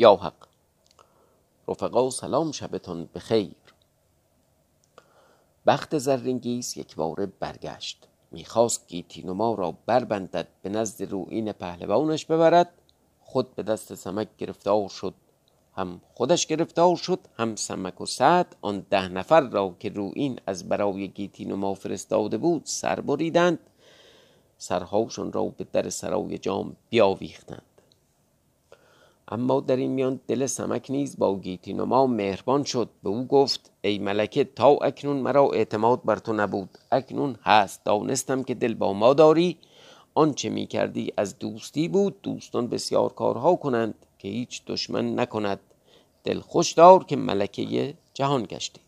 یا 0.00 0.16
حق. 0.16 0.46
رفقا 1.68 2.10
سلام 2.10 2.52
شبتون 2.52 3.08
بخیر. 3.14 3.54
بخت 5.66 5.98
زرینگیز 5.98 6.76
یک 6.76 6.96
باره 6.96 7.26
برگشت. 7.26 8.08
می‌خواست 8.30 8.88
گیتینوما 8.88 9.54
را 9.54 9.74
بربندد 9.86 10.48
به 10.62 10.68
نزد 10.68 11.02
روین 11.02 11.52
پهلوانش 11.52 12.24
ببرد. 12.24 12.72
خود 13.20 13.54
به 13.54 13.62
دست 13.62 13.94
سمک 13.94 14.28
گرفتار 14.38 14.88
شد. 14.88 15.14
هم 15.76 16.00
خودش 16.14 16.46
گرفتار 16.46 16.96
شد 16.96 17.20
هم 17.36 17.56
سمک 17.56 18.00
و 18.00 18.06
سعد. 18.06 18.56
آن 18.60 18.86
ده 18.90 19.08
نفر 19.08 19.40
را 19.40 19.74
که 19.80 19.88
روین 19.88 20.40
از 20.46 20.68
برای 20.68 21.08
گیتینوما 21.08 21.74
فرستاده 21.74 22.38
بود 22.38 22.62
سر 22.64 23.00
بریدند. 23.00 23.58
سرهاشون 24.58 25.32
را 25.32 25.44
به 25.44 25.64
در 25.72 25.88
سرای 25.90 26.38
جام 26.38 26.76
بیاویختند. 26.90 27.67
اما 29.30 29.60
در 29.60 29.76
این 29.76 29.90
میان 29.90 30.20
دل 30.26 30.46
سمک 30.46 30.86
نیز 30.90 31.18
با 31.18 31.38
گیتینوما 31.38 32.06
مهربان 32.06 32.64
شد. 32.64 32.88
به 33.02 33.08
او 33.08 33.26
گفت 33.26 33.70
ای 33.80 33.98
ملکه 33.98 34.44
تا 34.44 34.68
اکنون 34.68 35.16
مرا 35.16 35.50
اعتماد 35.50 36.04
بر 36.04 36.16
تو 36.16 36.32
نبود. 36.32 36.78
اکنون 36.92 37.36
هست. 37.42 37.84
دانستم 37.84 38.42
که 38.42 38.54
دل 38.54 38.74
با 38.74 38.92
ما 38.92 39.14
داری. 39.14 39.58
آنچه 40.14 40.48
می 40.48 40.66
کردی 40.66 41.12
از 41.16 41.38
دوستی 41.38 41.88
بود. 41.88 42.22
دوستان 42.22 42.68
بسیار 42.68 43.12
کارها 43.12 43.56
کنند 43.56 43.94
که 44.18 44.28
هیچ 44.28 44.62
دشمن 44.66 45.20
نکند. 45.20 45.60
دل 46.24 46.40
خوش 46.40 46.72
دار 46.72 47.04
که 47.04 47.16
ملکه 47.16 47.94
جهان 48.14 48.42
گشتی. 48.42 48.80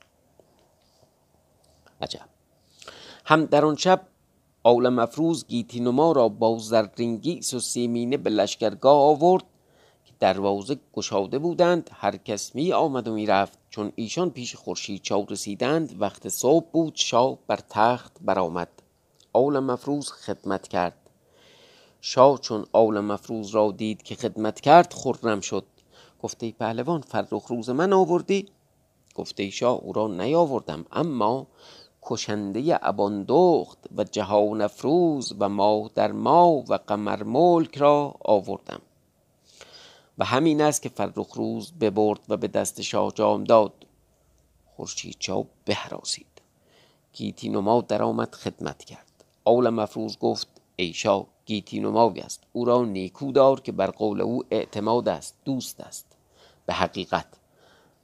عجب. 2.03 2.29
هم 3.25 3.45
در 3.45 3.65
آن 3.65 3.77
شب 3.77 4.07
آول 4.63 4.89
مفروز 4.89 5.47
گیتینوما 5.47 6.13
را 6.13 6.29
با 6.29 6.59
زرینگیس 6.59 7.55
و 7.55 7.61
سیمینه 7.61 8.17
به 8.17 8.31
لشکرگاه 8.31 8.97
آورد. 8.97 9.45
دروازه 10.21 10.77
گشاده 10.95 11.39
بودند 11.39 11.91
هر 11.93 12.17
کس 12.17 12.55
می 12.55 12.73
آمد 12.73 13.09
و 13.09 13.15
می 13.15 13.27
رفت 13.27 13.59
چون 13.71 13.93
ایشان 13.97 14.31
پیش 14.31 14.57
خورشید 14.57 15.03
چاو 15.03 15.27
رسیدند 15.31 16.03
وقت 16.03 16.29
صبح 16.29 16.67
بود 16.73 16.93
شاه 16.97 17.39
بر 17.47 17.59
تخت 17.69 18.17
برآمد. 18.21 18.69
آول 19.33 19.59
مفروز 19.59 20.13
خدمت 20.13 20.69
کرد. 20.69 21.11
شاه 22.01 22.39
چون 22.39 22.67
آول 22.73 23.01
مفروز 23.01 23.51
را 23.51 23.71
دید 23.71 24.03
که 24.03 24.15
خدمت 24.15 24.61
کرد 24.61 24.93
خرم 24.93 25.41
شد. 25.41 25.65
گفته 26.23 26.53
پهلوان 26.53 27.01
فرخ 27.01 27.47
روز 27.47 27.71
من 27.71 27.93
آوردی؟ 27.93 28.49
گفته 29.15 29.51
شاه 29.51 29.79
او 29.83 29.93
را 29.93 30.09
نیاوردم. 30.09 30.87
اما 30.93 31.47
کشنده 32.03 32.79
اباندخت 32.83 33.79
و 33.97 34.05
جهان 34.05 34.61
افروز 34.61 35.35
و 35.39 35.49
ماه 35.49 35.91
در 35.95 36.13
ما 36.13 36.65
و 36.69 36.75
قمر 36.87 37.23
ملک 37.23 37.79
را 37.79 38.15
آوردم. 38.21 38.81
و 40.21 40.25
همین 40.25 40.61
است 40.61 40.83
که 40.83 40.89
فرخ 40.89 41.33
روز 41.35 41.73
ببرد 41.73 42.21
و 42.29 42.37
به 42.37 42.49
دست 42.49 42.81
شاه 42.81 43.13
جام 43.15 43.45
داد. 43.45 43.73
خورشید 44.77 45.17
چاو 45.19 45.47
بهراسید 45.65 46.27
گیتی 47.13 47.49
نما 47.49 47.81
درآمد 47.81 48.35
خدمت 48.35 48.85
کرد. 48.85 49.25
اول 49.45 49.69
مفروز 49.69 50.19
گفت 50.19 50.49
ای 50.77 50.93
شاه 50.93 51.27
گیتی 51.47 51.81
نمای 51.81 52.21
است. 52.21 52.43
او 52.53 52.65
را 52.65 52.85
نیکو 52.85 53.33
دار 53.33 53.61
که 53.61 53.73
بر 53.73 53.91
قول 53.91 54.21
او 54.21 54.45
اعتماد 54.51 55.09
است 55.09 55.35
دوست 55.45 55.81
است. 55.81 56.07
به 56.67 56.73
حقیقت 56.73 57.27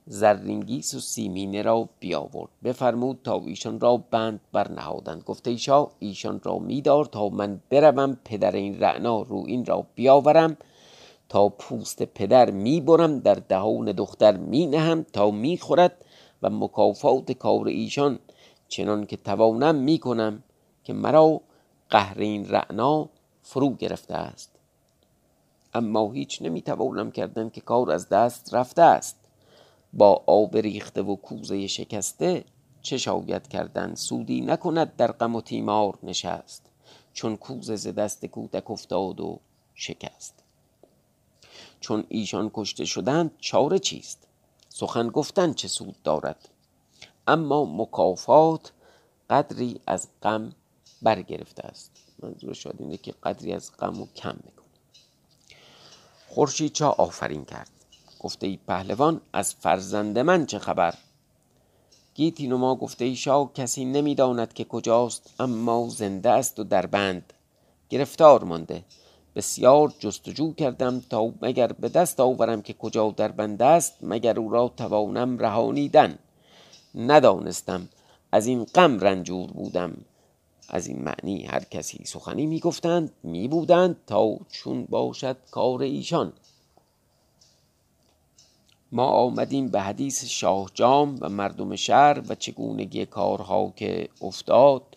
زرینگیس 0.07 0.95
و 0.95 1.01
سیمینه 1.01 1.63
را 1.63 1.89
بیاورد. 2.01 2.51
بفرمود 2.65 3.19
تا 3.25 3.43
ایشان 3.47 3.81
را 3.81 3.97
بند 3.97 4.41
برنهادند 4.53 5.23
گفته 5.23 5.51
ایشا 5.51 5.89
ایشان 5.99 6.41
را 6.45 6.59
میدار 6.59 7.05
تا 7.05 7.29
من 7.29 7.61
بروم 7.71 8.17
پدر 8.25 8.53
این 8.53 8.81
رعنا 8.81 9.23
رو 9.23 9.45
این 9.47 9.65
را 9.65 9.87
بیاورم. 9.95 10.57
تا 11.29 11.49
پوست 11.49 12.03
پدر 12.03 12.51
می‌برم 12.51 13.21
در 13.21 13.35
دهان 13.35 13.93
دختر 13.93 14.37
می 14.37 14.67
نهم 14.67 15.03
تا 15.03 15.31
می‌خورد 15.31 16.05
و 16.43 16.51
مکافات 16.51 17.33
کار 17.33 17.67
ایشان 17.67 18.19
چنان 18.69 19.07
که 19.07 19.17
توانم 19.17 19.75
می‌کنم 19.75 20.43
که 20.85 20.93
مرا 20.93 21.41
قهر 21.91 22.19
این 22.19 22.49
رعنا 22.49 23.09
فرو 23.43 23.71
گرفته 23.71 24.15
است. 24.15 24.53
اما 25.75 26.13
هیچ 26.13 26.43
نمی‌توانم 26.43 27.11
کردن 27.11 27.51
که 27.51 27.61
کار 27.61 27.91
از 27.91 28.09
دست 28.09 28.55
رفته 28.55 28.83
است. 28.83 29.17
با 29.93 30.23
آب 30.27 30.57
ریخته 30.57 31.03
و 31.03 31.17
کوزه 31.17 31.67
شکسته 31.67 32.45
چه 32.83 32.99
شاید 32.99 33.49
کردن؟ 33.49 33.95
سودی 33.95 34.41
نکند 34.41 34.97
در 34.97 35.13
غم 35.13 35.37
و 35.37 35.41
تیمار 35.41 35.99
نشست. 36.03 36.71
چون 37.13 37.37
کوزه 37.37 37.77
ز 37.77 37.89
دست 37.89 38.27
کودک 38.27 38.71
افتاد 38.71 39.21
و 39.21 39.41
شکست. 39.75 40.46
چون 41.81 42.05
ایشان 42.09 42.51
کشته 42.55 42.85
شدند 42.85 43.31
چاره 43.39 43.79
چیست؟ 43.79 44.27
سخن 44.69 45.09
گفتن 45.09 45.53
چه 45.53 45.69
سود 45.69 46.03
دارد؟ 46.05 46.49
اما 47.27 47.65
مکافات 47.65 48.73
قدری 49.31 49.81
از 49.87 50.09
غم 50.23 50.53
برگرفته 51.03 51.63
است. 51.63 51.91
منظور 52.23 52.55
شاد 52.55 52.75
اینه 52.79 52.97
که 52.97 53.15
قدری 53.23 53.53
از 53.53 53.73
غم 53.79 54.01
و 54.01 54.07
کم 54.17 54.37
می‌کنه 54.45 54.67
خورشید 56.29 56.73
چا 56.73 56.91
آفرین 56.91 57.45
کرد. 57.45 57.71
گفته 58.21 58.47
ای 58.47 58.59
پهلوان 58.69 59.21
از 59.33 59.55
فرزند 59.55 60.19
من 60.19 60.47
چه 60.47 60.59
خبر؟ 60.59 60.95
گیتی 62.15 62.47
نما 62.47 62.75
گفته 62.75 63.05
ای 63.05 63.17
شاه 63.17 63.53
کسی 63.53 63.85
نمی‌داند 63.85 64.53
که 64.53 64.65
کجاست 64.65 65.35
اما 65.41 65.89
زنده 65.89 66.31
است 66.31 66.59
و 66.59 66.65
در 66.65 66.87
بند. 66.87 67.33
گرفتار 67.89 68.45
مانده. 68.45 68.85
بسیار 69.37 69.93
جستجو 69.99 70.53
کردم 70.53 71.03
تا 71.11 71.33
مگر 71.43 71.73
به 71.73 71.89
دست 71.89 72.21
آورم 72.21 72.63
که 72.63 72.73
کجا 72.73 73.11
در 73.11 73.29
بند 73.29 73.63
است 73.63 73.99
مگر 74.03 74.39
او 74.39 74.51
را 74.51 74.69
توانم 74.77 75.39
رهانیدن. 75.39 76.19
ندانستم 76.95 77.89
از 78.33 78.47
این 78.47 78.65
غم 78.65 79.01
رنجور 79.01 79.51
بودم. 79.51 79.97
از 80.69 80.87
این 80.87 81.03
معنی 81.03 81.45
هر 81.45 81.65
کسی 81.65 82.05
سخنی 82.05 82.47
می‌گفتند 82.47 83.13
میبودند 83.23 83.97
تا 84.07 84.37
چون 84.51 84.85
باشد 84.85 85.37
کار 85.51 85.83
ایشان. 85.83 86.33
ما 88.93 89.07
آمدیم 89.07 89.69
به 89.69 89.81
حدیث 89.81 90.25
شاه 90.25 90.71
جام 90.75 91.19
و 91.21 91.29
مردم 91.29 91.77
شهر 91.77 92.23
و 92.29 92.35
چگونگی 92.35 93.07
کارها 93.07 93.73
که 93.77 94.09
افتاد 94.23 94.96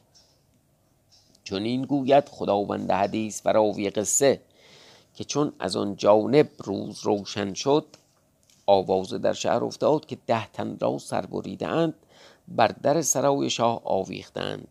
چون 1.50 1.64
این 1.64 1.82
گوید 1.82 2.30
خداوند 2.30 2.92
حدیث 2.92 3.42
و 3.46 3.50
راوی 3.50 3.90
قصه 3.90 4.42
که 5.14 5.24
چون 5.24 5.54
از 5.60 5.76
آن 5.76 5.96
جانب 5.96 6.50
روز 6.58 7.00
روشن 7.04 7.54
شد 7.54 7.86
آوازه 8.66 9.18
در 9.18 9.34
شهر 9.34 9.64
افتاد 9.64 10.06
که 10.06 10.18
ده 10.28 10.48
تن 10.48 10.78
را 10.82 10.98
سر 10.98 11.26
بریدند 11.26 11.94
بر 12.48 12.68
در 12.68 13.02
سرای 13.02 13.50
شاه 13.50 13.82
آویختند 13.84 14.68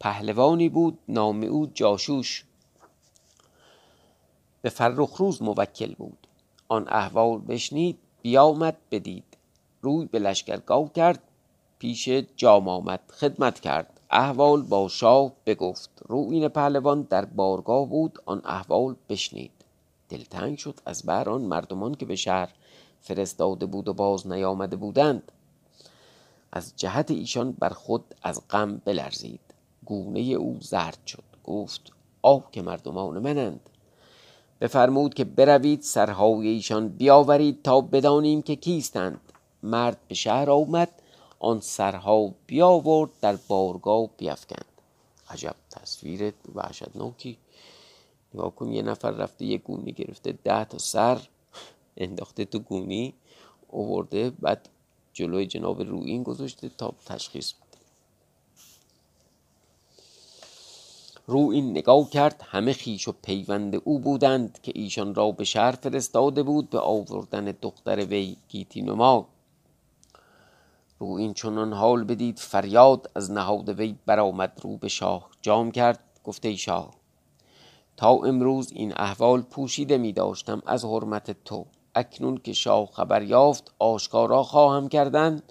پهلوانی 0.00 0.68
بود 0.68 0.98
نام 1.08 1.42
او 1.42 1.66
جاشوش. 1.66 2.44
به 4.62 4.68
فرخ 4.68 5.16
روز 5.16 5.42
موکل 5.42 5.94
بود. 5.94 6.26
آن 6.68 6.88
احوال 6.88 7.38
بشنید 7.38 7.98
بیامد 8.22 8.76
بدید. 8.90 9.36
روی 9.82 10.06
به 10.06 10.18
لشکرگاه 10.18 10.92
کرد 10.92 11.22
پیش 11.78 12.08
جام 12.36 12.68
آمد 12.68 13.00
خدمت 13.12 13.60
کرد. 13.60 13.95
احوال 14.10 14.62
با 14.62 14.88
شاه 14.88 15.32
بگفت. 15.46 15.90
روین 16.08 16.48
پهلوان 16.48 17.02
در 17.02 17.24
بارگاه 17.24 17.88
بود 17.88 18.18
آن 18.26 18.42
احوال 18.44 18.96
بشنید. 19.08 19.50
دلتنگ 20.08 20.58
شد 20.58 20.80
از 20.86 21.02
بر 21.02 21.28
آن 21.28 21.40
مردمان 21.42 21.94
که 21.94 22.06
به 22.06 22.16
شهر 22.16 22.48
فرستاده 23.00 23.66
بود 23.66 23.88
و 23.88 23.94
باز 23.94 24.26
نیامده 24.26 24.76
بودند. 24.76 25.32
از 26.52 26.72
جهت 26.76 27.10
ایشان 27.10 27.52
بر 27.52 27.68
خود 27.68 28.04
از 28.22 28.48
غم 28.50 28.82
بلرزید. 28.84 29.40
گونه 29.84 30.20
او 30.20 30.58
زرد 30.60 30.98
شد. 31.06 31.24
گفت 31.44 31.92
آه 32.22 32.50
که 32.52 32.62
مردمان 32.62 33.18
منند. 33.18 33.60
بفرمود 34.60 35.14
که 35.14 35.24
بروید 35.24 35.82
سرهای 35.82 36.48
ایشان 36.48 36.88
بیاورید 36.88 37.62
تا 37.62 37.80
بدانیم 37.80 38.42
که 38.42 38.56
کیستند. 38.56 39.20
مرد 39.62 39.98
به 40.08 40.14
شهر 40.14 40.50
آمد 40.50 41.02
آن 41.38 41.60
سرها 41.60 42.34
بیاورد 42.46 43.10
در 43.20 43.36
بارگاه 43.48 44.08
بیافکند 44.16 44.64
عجب 45.30 45.54
تصویر 45.70 46.32
وحشتناکی. 46.54 47.38
نگاه 48.34 48.54
کن 48.54 48.72
یه 48.72 48.82
نفر 48.82 49.10
رفته 49.10 49.44
یه 49.44 49.58
گونی 49.58 49.92
گرفته 49.92 50.32
ده 50.32 50.64
تا 50.64 50.78
سر 50.78 51.20
انداخته 51.96 52.44
تو 52.44 52.58
گونی 52.58 53.14
اوورده 53.68 54.30
بعد 54.30 54.68
جلوی 55.12 55.46
جناب 55.46 55.82
روین 55.82 56.22
گذاشته 56.22 56.68
تا 56.68 56.94
تشخیص 57.06 57.52
رو 61.26 61.50
این 61.50 61.70
نگاه 61.70 62.10
کرد 62.10 62.42
همه 62.44 62.72
خیش 62.72 63.08
و 63.08 63.12
پیوند 63.22 63.74
او 63.84 63.98
بودند 63.98 64.58
که 64.62 64.72
ایشان 64.74 65.14
را 65.14 65.30
به 65.30 65.44
شهر 65.44 65.72
فرستاده 65.72 66.42
بود 66.42 66.70
به 66.70 66.78
آوردن 66.78 67.44
دختر 67.44 68.04
وی 68.04 68.36
گیتی 68.48 68.82
نما 68.82 69.28
رو 70.98 71.12
این 71.12 71.34
چنان 71.34 71.72
حال 71.72 72.04
بدید 72.04 72.38
فریاد 72.38 73.10
از 73.14 73.30
نهاد 73.30 73.68
وی 73.68 73.96
برآمد 74.06 74.60
رو 74.62 74.76
به 74.76 74.88
شاه 74.88 75.28
جام 75.42 75.70
کرد 75.70 76.00
گفته 76.24 76.48
ای 76.48 76.56
شاه 76.56 76.90
تا 77.96 78.10
امروز 78.10 78.72
این 78.72 78.92
احوال 78.96 79.42
پوشیده 79.42 79.98
می 79.98 80.12
داشتم 80.12 80.62
از 80.66 80.84
حرمت 80.84 81.44
تو. 81.44 81.66
اکنون 81.94 82.36
که 82.36 82.52
شاه 82.52 82.86
خبر 82.92 83.22
یافت 83.22 83.74
آشکارا 83.78 84.42
خواهم 84.42 84.88
کردن 84.88 85.42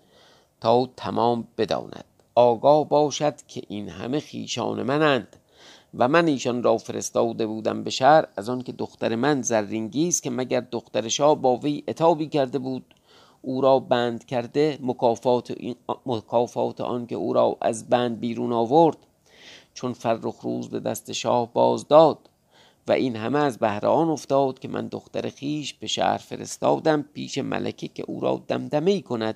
تا 0.61 0.89
تمام 0.97 1.47
بداند. 1.57 2.05
آگاه 2.35 2.89
باشد 2.89 3.41
که 3.47 3.61
این 3.67 3.89
همه 3.89 4.19
خیشان 4.19 4.83
منند 4.83 5.35
و 5.97 6.07
من 6.07 6.27
ایشان 6.27 6.63
را 6.63 6.77
فرستاده 6.77 7.47
بودم 7.47 7.83
به 7.83 7.89
شهر 7.89 8.25
از 8.37 8.49
آن 8.49 8.61
که 8.61 8.71
دختر 8.71 9.15
من 9.15 9.41
زرینگی 9.41 10.07
است 10.07 10.23
که 10.23 10.29
مگر 10.29 10.59
دختر 10.59 11.07
شاه 11.07 11.35
با 11.35 11.57
وی 11.57 11.83
اتابی 11.87 12.27
کرده 12.27 12.59
بود. 12.59 12.94
او 13.45 13.61
را 13.61 13.79
بند 13.79 14.25
کرده 14.25 14.79
مکافات, 14.81 15.53
مکافات 16.05 16.81
آن 16.81 17.07
که 17.07 17.15
او 17.15 17.33
را 17.33 17.57
از 17.61 17.89
بند 17.89 18.19
بیرون 18.19 18.53
آورد 18.53 18.97
چون 19.73 19.93
فرخ 19.93 20.41
روز 20.41 20.69
به 20.69 20.79
دست 20.79 21.11
شاه 21.11 21.53
باز 21.53 21.87
داد 21.87 22.17
و 22.87 22.91
این 22.91 23.15
همه 23.15 23.39
از 23.39 23.57
بهران 23.57 24.09
افتاد 24.09 24.59
که 24.59 24.67
من 24.67 24.87
دختر 24.87 25.29
خیش 25.29 25.73
به 25.73 25.87
شهر 25.87 26.17
فرستادم 26.17 27.01
پیش 27.13 27.37
ملکه 27.37 27.87
که 27.87 28.03
او 28.07 28.19
را 28.19 28.41
دمدمه 28.47 29.01
کند 29.01 29.35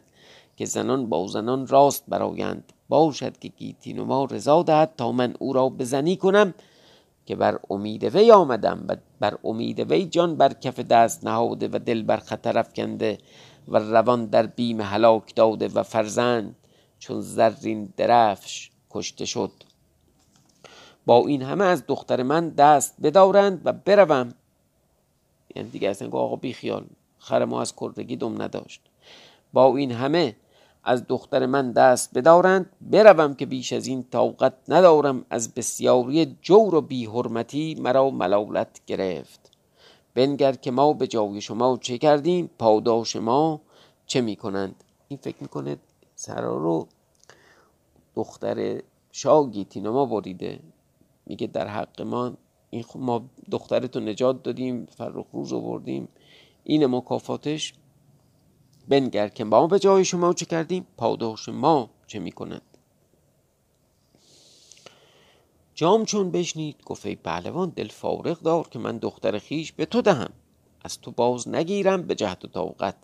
که 0.58 0.66
زنان 0.66 1.10
با 1.10 1.28
زنان 1.28 1.68
راست 1.68 2.04
برایند 2.08 2.74
باشد 2.90 3.38
که 3.38 3.48
گیتی 3.48 3.94
ما 3.94 4.26
رضا 4.26 4.64
دهد 4.64 4.94
تا 4.98 5.12
من 5.12 5.36
او 5.40 5.54
را 5.54 5.70
بزنی 5.70 6.16
کنم 6.16 6.54
که 7.26 7.36
بر 7.36 7.60
امید 7.70 8.04
وی 8.04 8.32
آمدم 8.32 8.86
و 8.88 8.96
بر 9.20 9.38
امید 9.44 9.80
وی 9.92 10.06
جان 10.06 10.36
بر 10.36 10.54
کف 10.54 10.80
دست 10.80 11.26
نهاده 11.26 11.68
و 11.68 11.80
دل 11.80 12.04
بر 12.04 12.18
خطر 12.18 12.60
افکنده. 12.60 13.18
و 13.70 13.78
روان 13.78 14.26
در 14.26 14.46
بیم 14.46 14.82
هلاک 14.82 15.36
داده 15.36 15.68
و 15.68 15.84
فرزند 15.84 16.56
چون 17.00 17.22
زرین 17.22 17.94
درفش 17.98 18.72
کشته 18.92 19.26
شد. 19.26 19.52
با 21.06 21.28
این 21.28 21.42
همه 21.42 21.66
از 21.66 21.84
دختر 21.88 22.24
من 22.24 22.50
دست 22.50 22.96
بدارند 23.04 23.62
و 23.66 23.74
بروم. 23.74 24.34
یعنی 25.56 25.70
دیگه 25.70 25.90
اصلا 25.90 26.08
آقا 26.08 26.36
بیخیال 26.36 26.86
خر 27.20 27.46
ما 27.46 27.62
از 27.62 27.74
کردگی 27.76 28.16
دم 28.16 28.42
نداشت. 28.42 28.82
با 29.54 29.78
این 29.78 29.92
همه 29.92 30.36
از 30.84 31.08
دختر 31.08 31.46
من 31.46 31.72
دست 31.72 32.18
بدارند 32.18 32.70
بروم 32.82 33.36
که 33.36 33.46
بیش 33.46 33.74
از 33.74 33.88
این 33.88 34.04
طاقت 34.04 34.54
ندارم 34.68 35.26
از 35.30 35.54
بسیاری 35.54 36.38
جور 36.42 36.76
و 36.76 36.82
بیحرمتی 36.82 37.76
مرا 37.76 38.10
ملالت 38.10 38.82
گرفت. 38.88 39.39
بنگر 40.20 40.54
که 40.54 40.72
ما 40.72 40.94
به 40.94 41.08
جای 41.08 41.42
شما 41.42 41.78
چه 41.82 41.98
کردیم؟ 41.98 42.50
پاداش 42.60 43.16
ما 43.16 43.62
چه 44.06 44.22
می‌کنند؟ 44.22 44.84
این 45.08 45.20
فکر 45.24 45.36
می‌کنه 45.42 45.78
سرا 46.16 46.58
رو 46.58 46.88
دختر 48.16 48.82
شاه 49.12 49.50
گیتینما 49.50 50.06
بریده. 50.06 50.60
میگه 51.26 51.48
در 51.48 51.68
حق 51.68 52.02
ما 52.02 52.34
این 52.70 52.84
ما 52.96 53.22
دخترتو 53.52 54.00
نجات 54.00 54.44
دادیم 54.44 54.86
فرخ 54.86 55.26
روز 55.34 55.54
آوردیم. 55.54 56.08
این 56.64 56.86
مکافاتش 56.86 57.74
بنگر 58.88 59.28
که 59.28 59.44
ما 59.44 59.68
به 59.68 59.80
جای 59.80 60.06
شما 60.06 60.34
چه 60.34 60.46
کردیم؟ 60.46 60.88
پاداش 60.98 61.50
ما 61.50 61.90
چه 62.08 62.20
می‌کنند؟ 62.20 62.69
جام 65.80 66.06
چون 66.06 66.32
بشنید 66.32 66.84
گفت 66.86 67.06
ای 67.06 67.16
پهلوان 67.16 67.70
دل 67.70 67.88
فارغ 67.88 68.42
دار 68.42 68.68
که 68.70 68.80
من 68.80 68.98
دختر 68.98 69.40
خیش 69.40 69.72
به 69.72 69.86
تو 69.86 70.02
دهم. 70.02 70.30
از 70.84 71.02
تو 71.02 71.12
باز 71.12 71.48
نگیرم 71.48 72.02
به 72.02 72.16
جهد 72.16 72.46
و 72.46 72.48
طاقت 72.48 72.96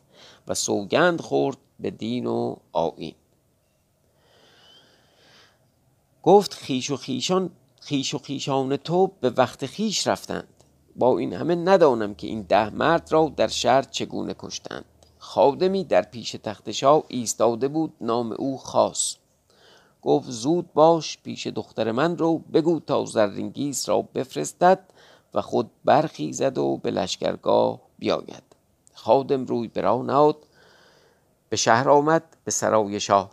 و 0.47 0.53
سوگند 0.53 1.21
خورد 1.21 1.57
به 1.79 1.91
دین 1.91 2.25
و 2.25 2.55
آیین. 2.71 3.15
گفت 6.23 6.53
خیش 6.53 6.91
و 6.91 6.97
خیشان 6.97 7.49
خیش 7.81 8.13
و 8.13 8.17
خیشان 8.17 8.77
تو 8.77 9.11
به 9.21 9.29
وقت 9.29 9.65
خیش 9.65 10.07
رفتند. 10.07 10.63
با 10.95 11.17
این 11.17 11.33
همه 11.33 11.55
ندانم 11.55 12.15
که 12.15 12.27
این 12.27 12.41
ده 12.41 12.69
مرد 12.69 13.11
را 13.11 13.33
در 13.37 13.47
شهر 13.47 13.81
چگونه 13.81 14.35
کشتند. 14.39 14.85
خادمی 15.17 15.83
در 15.83 16.01
پیش 16.01 16.31
تخت 16.31 16.71
شاه 16.71 17.03
ایستاده 17.07 17.67
بود 17.67 17.93
نام 18.01 18.31
او 18.31 18.57
خاص 18.57 19.15
گفت 20.05 20.29
زود 20.29 20.73
باش 20.73 21.17
پیش 21.23 21.47
دختر 21.47 21.91
من 21.91 22.17
رو 22.17 22.37
بگو 22.37 22.79
تا 22.79 23.05
زرینگیس 23.05 23.89
را 23.89 24.01
بفرستد 24.01 24.79
و 25.33 25.41
خود 25.41 25.69
برخیزد 25.85 26.57
و 26.57 26.77
به 26.77 26.91
لشکرگاه 26.91 27.79
بیاید. 27.99 28.43
خادم 28.93 29.45
روی 29.45 29.67
برا 29.67 30.01
نهاد 30.01 30.37
به 31.49 31.55
شهر 31.55 31.89
آمد 31.89 32.23
به 32.43 32.51
سرای 32.51 32.99
شاه. 32.99 33.31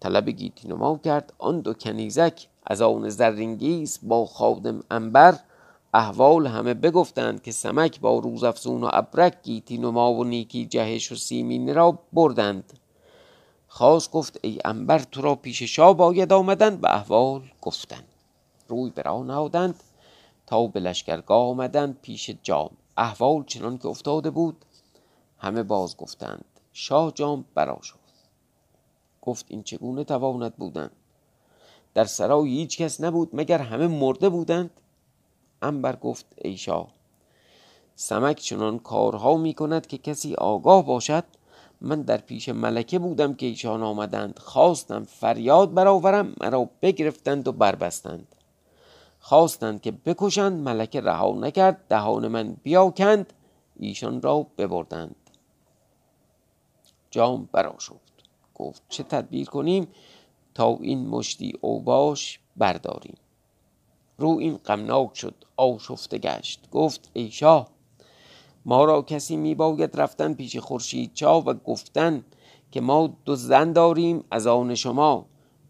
طلب 0.00 0.28
گیتی 0.28 0.68
نما 0.68 1.00
کرد 1.04 1.32
آن 1.38 1.60
دو 1.60 1.74
کنیزک 1.74 2.46
از 2.66 2.82
آن 2.82 3.08
زرینگیس 3.08 3.98
با 4.02 4.26
خادم 4.26 4.82
انبر 4.90 5.38
احوال 5.94 6.46
همه 6.46 6.74
بگفتند 6.74 7.42
که 7.42 7.52
سمک 7.52 8.00
با 8.00 8.18
روزافزون 8.18 8.84
و 8.84 8.88
ابرک 8.92 9.42
گیتی 9.42 9.78
نما 9.78 10.12
و 10.12 10.24
نیکی 10.24 10.66
جهش 10.66 11.12
و 11.12 11.14
سیمین 11.14 11.74
را 11.74 11.98
بردند. 12.12 12.79
خواست 13.72 14.10
گفت 14.10 14.38
ای 14.42 14.58
انبر 14.64 14.98
تو 14.98 15.22
را 15.22 15.34
پیش 15.34 15.62
شاه 15.62 15.96
باید 15.96 16.32
آمدن. 16.32 16.74
و 16.74 16.86
احوال 16.86 17.42
گفتند 17.62 18.08
روی 18.68 18.90
برا 18.90 19.22
نهادند 19.22 19.82
تا 20.46 20.66
به 20.66 20.80
لشکرگاه 20.80 21.48
آمدند 21.48 21.98
پیش 22.02 22.30
جام. 22.42 22.70
احوال 22.96 23.44
چنان 23.44 23.78
که 23.78 23.88
افتاده 23.88 24.30
بود 24.30 24.64
همه 25.38 25.62
باز 25.62 25.96
گفتند 25.96 26.44
شاه 26.72 27.12
جام 27.12 27.44
شد 27.82 27.98
گفت 29.22 29.46
این 29.48 29.62
چگونه 29.62 30.04
تواند 30.04 30.56
بودند 30.56 30.92
در 31.94 32.04
سرای 32.04 32.48
هیچ 32.48 32.78
کس 32.78 33.00
نبود 33.00 33.30
مگر 33.32 33.58
همه 33.58 33.86
مرده 33.86 34.28
بودند؟ 34.28 34.70
انبر 35.62 35.96
گفت 35.96 36.26
ای 36.38 36.56
شاه 36.56 36.88
سمک 37.94 38.36
چنان 38.36 38.78
کارها 38.78 39.36
می 39.36 39.54
کند 39.54 39.86
که 39.86 39.98
کسی 39.98 40.34
آگاه 40.34 40.86
باشد 40.86 41.24
من 41.80 42.02
در 42.02 42.16
پیش 42.16 42.48
ملکه 42.48 42.98
بودم 42.98 43.34
که 43.34 43.46
ایشان 43.46 43.82
آمدند. 43.82 44.38
خواستم 44.38 45.04
فریاد 45.04 45.74
برآورم 45.74 46.34
مرا 46.40 46.70
بگرفتند 46.82 47.48
و 47.48 47.52
بربستند. 47.52 48.34
خواستند 49.20 49.80
که 49.80 49.90
بکشند 49.90 50.68
ملکه 50.68 51.00
رها 51.00 51.32
نکرد 51.32 51.84
دهان 51.88 52.28
من 52.28 52.56
بیاکند 52.62 53.32
ایشان 53.76 54.22
را 54.22 54.46
ببردند. 54.58 55.16
جام 57.10 57.48
برا 57.52 57.78
شد 57.78 58.00
گفت 58.54 58.82
چه 58.88 59.02
تدبیر 59.02 59.48
کنیم 59.48 59.88
تا 60.54 60.78
این 60.80 61.08
مشتی 61.08 61.52
اوباش 61.60 62.40
برداریم. 62.56 63.16
رو 64.18 64.36
این 64.40 64.56
غمناک 64.56 65.16
شد 65.16 65.34
آشفته 65.56 66.18
گشت. 66.18 66.70
گفت 66.70 67.10
ای 67.12 67.30
شاه 67.30 67.68
ما 68.64 68.84
را 68.84 69.02
کسی 69.02 69.36
می 69.36 69.54
باید 69.54 70.00
رفتن 70.00 70.34
پیش 70.34 70.56
خورشید 70.56 71.14
چا 71.14 71.40
و 71.40 71.54
گفتن 71.54 72.24
که 72.70 72.80
ما 72.80 73.16
دو 73.24 73.36
زن 73.36 73.72
داریم 73.72 74.24
از 74.30 74.46
آن 74.46 74.74
شما. 74.74 75.26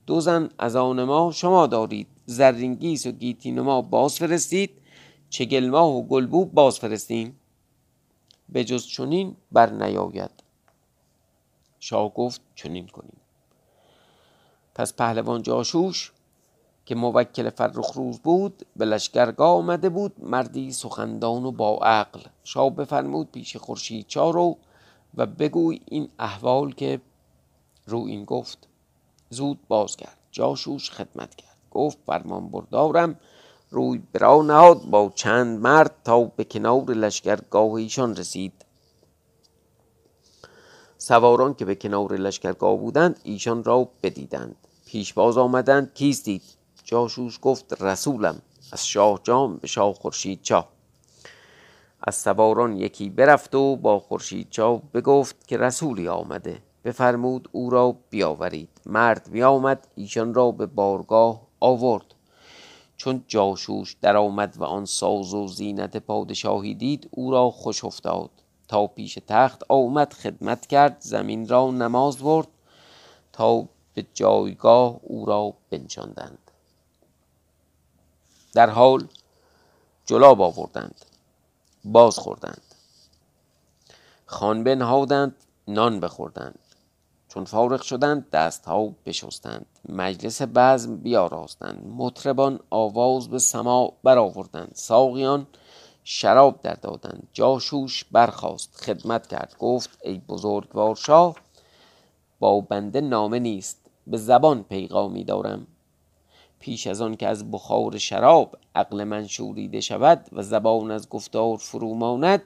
دو 0.06 0.20
زن 0.20 0.48
از 0.58 0.76
آن 0.76 1.04
ما 1.04 1.32
شما 1.32 1.66
دارید. 1.66 2.06
زرینگیس 2.26 3.06
و 3.06 3.10
گیتین 3.10 3.60
ما 3.60 3.82
باز 3.82 4.18
فرستید. 4.18 4.70
چگلماه 5.30 5.96
و 5.96 6.02
گلبو 6.02 6.44
باز 6.44 6.78
فرستیم. 6.78 7.40
به 8.48 8.64
جز 8.64 8.86
چنین 8.86 9.36
بر 9.52 9.70
نیاید. 9.70 10.30
شاه 11.78 12.14
گفت 12.14 12.40
چنین 12.54 12.86
کنیم. 12.86 13.20
پس 14.74 14.94
پهلوان 14.94 15.42
جاشوش 15.42 16.12
که 16.86 16.94
موکل 16.94 17.50
فرخ 17.50 17.92
روز 17.92 18.18
بود 18.18 18.66
به 18.76 18.84
لشکرگاه 18.84 19.48
آمده 19.48 19.88
بود 19.88 20.12
مردی 20.18 20.72
سخندان 20.72 21.44
و 21.44 21.50
با 21.50 21.78
عقل. 21.82 22.20
شاه 22.44 22.70
بفرمود 22.70 23.30
پیش 23.32 23.56
خورشید 23.56 24.06
چارو 24.06 24.56
و 25.14 25.26
بگوی 25.26 25.80
این 25.86 26.08
احوال 26.18 26.72
که 26.72 27.00
رو 27.86 27.98
این 27.98 28.24
گفت. 28.24 28.68
زود 29.30 29.58
باز 29.68 29.96
کرد 29.96 30.18
جاشوش 30.30 30.90
خدمت 30.90 31.34
کرد. 31.34 31.56
گفت 31.70 31.98
فرمان 32.06 32.48
بردارم 32.48 33.16
روی 33.70 34.02
برا 34.12 34.42
نهاد 34.42 34.82
با 34.82 35.12
چند 35.14 35.60
مرد 35.60 35.96
تا 36.04 36.24
به 36.24 36.44
کنار 36.44 36.84
لشکرگاه 36.84 37.72
ایشان 37.72 38.16
رسید. 38.16 38.52
سواران 40.98 41.54
که 41.54 41.64
به 41.64 41.74
کنار 41.74 42.16
لشکرگاه 42.16 42.76
بودند 42.76 43.20
ایشان 43.22 43.64
را 43.64 43.88
بدیدند. 44.02 44.56
پیش 44.86 45.12
باز 45.12 45.38
آمدند 45.38 45.94
کیستید؟ 45.94 46.42
جاشوش 46.90 47.38
گفت 47.42 47.82
رسولم 47.82 48.42
از 48.72 48.88
شاه 48.88 49.20
جام 49.24 49.56
به 49.56 49.66
شاه 49.66 49.94
خورشید 49.94 50.42
چا 50.42 50.68
از 52.02 52.14
سواران 52.14 52.76
یکی 52.76 53.10
برفت 53.10 53.54
و 53.54 53.76
با 53.76 53.98
خورشید 53.98 54.46
چا 54.50 54.76
بگفت 54.76 55.46
که 55.46 55.58
رسولی 55.58 56.08
آمده. 56.08 56.62
بفرمود 56.84 57.48
او 57.52 57.70
را 57.70 57.96
بیاورید. 58.10 58.68
مرد 58.86 59.30
بیامد 59.32 59.88
ایشان 59.94 60.34
را 60.34 60.50
به 60.50 60.66
بارگاه 60.66 61.40
آورد. 61.60 62.14
چون 62.96 63.24
جاشوش 63.28 63.96
در 64.00 64.16
آمد 64.16 64.56
و 64.58 64.64
آن 64.64 64.84
ساز 64.84 65.34
و 65.34 65.48
زینت 65.48 65.96
پادشاهی 65.96 66.74
دید 66.74 67.08
او 67.10 67.30
را 67.30 67.50
خوش 67.50 67.84
افتاد. 67.84 68.30
تا 68.68 68.86
پیش 68.86 69.18
تخت 69.26 69.62
آمد 69.68 70.12
خدمت 70.12 70.66
کرد 70.66 70.96
زمین 71.00 71.48
را 71.48 71.70
نماز 71.70 72.18
برد 72.18 72.48
تا 73.32 73.68
به 73.94 74.06
جایگاه 74.14 75.00
او 75.02 75.26
را 75.26 75.54
بنشاندند. 75.70 76.49
در 78.52 78.70
حال 78.70 79.06
جلاب 80.06 80.40
آوردند 80.40 81.04
باز 81.84 82.18
خوردند. 82.18 82.62
خان 84.26 84.64
بنهادند 84.64 85.36
نان 85.68 86.00
بخوردند. 86.00 86.58
چون 87.28 87.44
فارغ 87.44 87.82
شدند 87.82 88.30
دست 88.30 88.64
ها 88.64 88.94
بشستند. 89.06 89.66
مجلس 89.88 90.42
بزم 90.42 90.96
بیاراستند. 90.96 91.86
مطربان 91.96 92.60
آواز 92.70 93.28
به 93.28 93.38
سما 93.38 93.92
برآوردند. 94.04 94.72
ساقیان 94.74 95.46
شراب 96.04 96.60
در 96.62 96.74
دادند. 96.74 97.28
جاشوش 97.32 98.04
برخاست. 98.04 98.76
خدمت 98.76 99.26
کرد. 99.26 99.56
گفت 99.58 99.98
ای 100.04 100.18
بزرگوار 100.18 100.94
شاه 100.94 101.36
با 102.38 102.60
بنده 102.60 103.00
نامه 103.00 103.38
نیست. 103.38 103.80
به 104.06 104.16
زبان 104.16 104.62
پیغامی 104.62 105.24
دارم. 105.24 105.66
پیش 106.60 106.86
از 106.86 107.00
آن 107.00 107.16
که 107.16 107.28
از 107.28 107.50
بخار 107.50 107.98
شراب 107.98 108.56
عقل 108.74 109.04
من 109.04 109.26
شوریده 109.26 109.80
شود 109.80 110.26
و 110.32 110.42
زبان 110.42 110.90
از 110.90 111.08
گفتار 111.08 111.56
فرو 111.56 111.94
ماند 111.94 112.42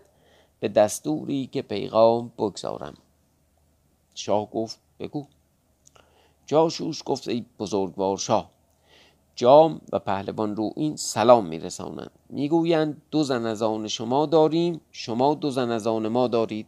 به 0.60 0.68
دستوری 0.68 1.46
که 1.46 1.62
پیغام 1.62 2.32
بگذارم. 2.38 2.94
شاه 4.14 4.50
گفت 4.50 4.80
بگو. 5.00 5.26
جاشوش 6.46 7.02
گفت 7.06 7.28
ای 7.28 7.44
بزرگوار 7.58 8.16
شاه 8.16 8.50
جام 9.36 9.80
و 9.92 9.98
پهلوان 9.98 10.56
رو 10.56 10.72
این 10.76 10.96
سلام 10.96 11.46
میرسانند. 11.46 12.10
می‌گویند 12.30 13.02
دو 13.10 13.22
زن 13.22 13.46
از 13.46 13.62
آن 13.62 13.88
شما 13.88 14.26
داریم 14.26 14.80
شما 14.90 15.34
دو 15.34 15.50
زن 15.50 15.70
از 15.70 15.86
آن 15.86 16.08
ما 16.08 16.28
دارید. 16.28 16.66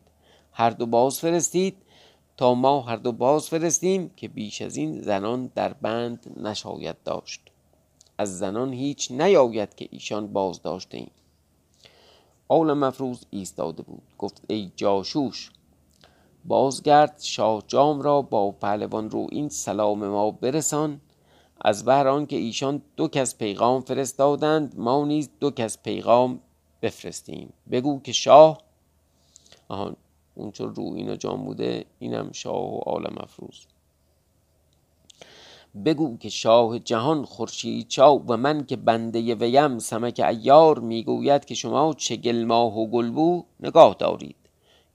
هر 0.53 0.71
دو 0.71 0.87
باز 0.87 1.21
فرستید 1.21 1.77
تا 2.37 2.55
ما 2.55 2.81
هر 2.81 2.97
دو 2.97 3.13
باز 3.13 3.49
فرستیم 3.49 4.11
که 4.17 4.29
بیش 4.29 4.63
از 4.63 4.77
این 4.77 5.01
زنان 5.03 5.51
در 5.55 5.73
بند 5.73 6.41
نشاید 6.43 7.03
داشت. 7.05 7.41
از 8.19 8.39
زنان 8.39 8.73
هیچ 8.73 9.11
نیاید 9.11 9.75
که 9.75 9.89
ایشان 9.91 10.33
باز 10.33 10.63
داشته 10.63 10.97
ایم. 10.97 11.11
آل 12.49 12.73
مفروض 12.73 13.21
ایستاده 13.31 13.83
بود. 13.83 14.03
گفت 14.19 14.45
ای 14.49 14.73
جاشوش 14.77 15.51
بازگرد 16.45 17.21
شاه 17.23 17.63
جام 17.67 18.03
را 18.03 18.23
با 18.23 18.51
پهلوان 18.51 19.11
رو 19.11 19.27
این 19.31 19.49
سلام 19.49 20.09
ما 20.09 20.31
برسان. 20.31 21.01
از 21.61 21.85
بهر 21.85 22.09
آنکه 22.09 22.37
ایشان 22.37 22.83
دو 22.97 23.09
کس 23.09 23.39
پیغام 23.39 23.81
فرستادند 23.81 24.75
ما 24.79 25.05
نیز 25.05 25.31
دو 25.41 25.51
کس 25.51 25.79
پیغام 25.83 26.41
بفرستیم. 26.83 27.53
بگو 27.71 28.01
که 28.01 28.13
شاه 28.13 28.59
آهان 29.69 29.97
اون 30.37 30.51
چون 30.51 30.75
رو 30.75 30.93
اینا 30.97 31.17
جام 31.17 31.45
بوده 31.45 31.85
اینم 31.99 32.33
شاه 32.33 32.75
و 32.75 32.81
آل 32.87 33.15
مفروض 33.23 33.61
بگو 35.85 36.17
که 36.17 36.29
شاه 36.29 36.79
جهان 36.79 37.25
خورشید 37.25 37.89
چاو 37.89 38.23
و 38.27 38.37
من 38.37 38.67
که 38.67 38.77
بنده 38.77 39.35
ویم 39.35 39.79
سمک 39.79 40.21
ایار 40.21 40.79
می‌گوید 40.79 41.45
که 41.45 41.55
شما 41.55 41.95
چه 41.95 42.17
گل 42.17 42.45
ماه 42.45 42.79
و 42.79 42.87
گلبو 42.87 43.45
نگاه 43.61 43.97
دارید 43.99 44.37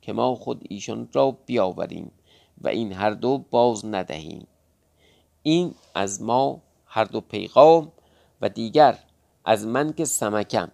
که 0.01 0.13
ما 0.13 0.36
خود 0.36 0.62
ایشان 0.69 1.10
را 1.13 1.38
بیاوریم 1.45 2.12
و 2.62 2.67
این 2.67 2.93
هر 2.93 3.12
دو 3.12 3.38
باز 3.38 3.86
ندهیم. 3.86 4.48
این 5.43 5.75
از 5.95 6.21
ما 6.21 6.62
هر 6.86 7.03
دو 7.03 7.21
پیغام 7.21 7.91
و 8.41 8.50
دیگر 8.50 9.00
از 9.45 9.67
من 9.67 9.93
که 9.93 10.05
سمکم. 10.05 10.71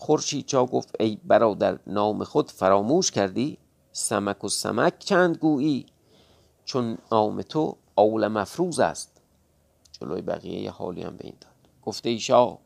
خورشید 0.00 0.46
چا 0.46 0.66
گفت 0.66 0.94
ای 1.00 1.18
برادر 1.24 1.78
نام 1.86 2.24
خود 2.24 2.50
فراموش 2.50 3.10
کردی؟ 3.10 3.58
سمک 3.92 4.44
و 4.44 4.48
سمک 4.48 4.98
چند 4.98 5.36
گویی؟ 5.36 5.86
چون 6.64 6.98
نام 7.12 7.42
تو 7.42 7.76
اول 7.94 8.28
مفروض 8.28 8.80
است. 8.80 9.20
جلوی 10.00 10.22
بقیه 10.22 10.60
یه 10.60 10.70
حالی 10.70 11.02
هم 11.02 11.16
به 11.16 11.24
این 11.24 11.34
داد. 11.40 11.52
گفته 11.82 12.08
ای 12.08 12.18
شاه 12.18 12.58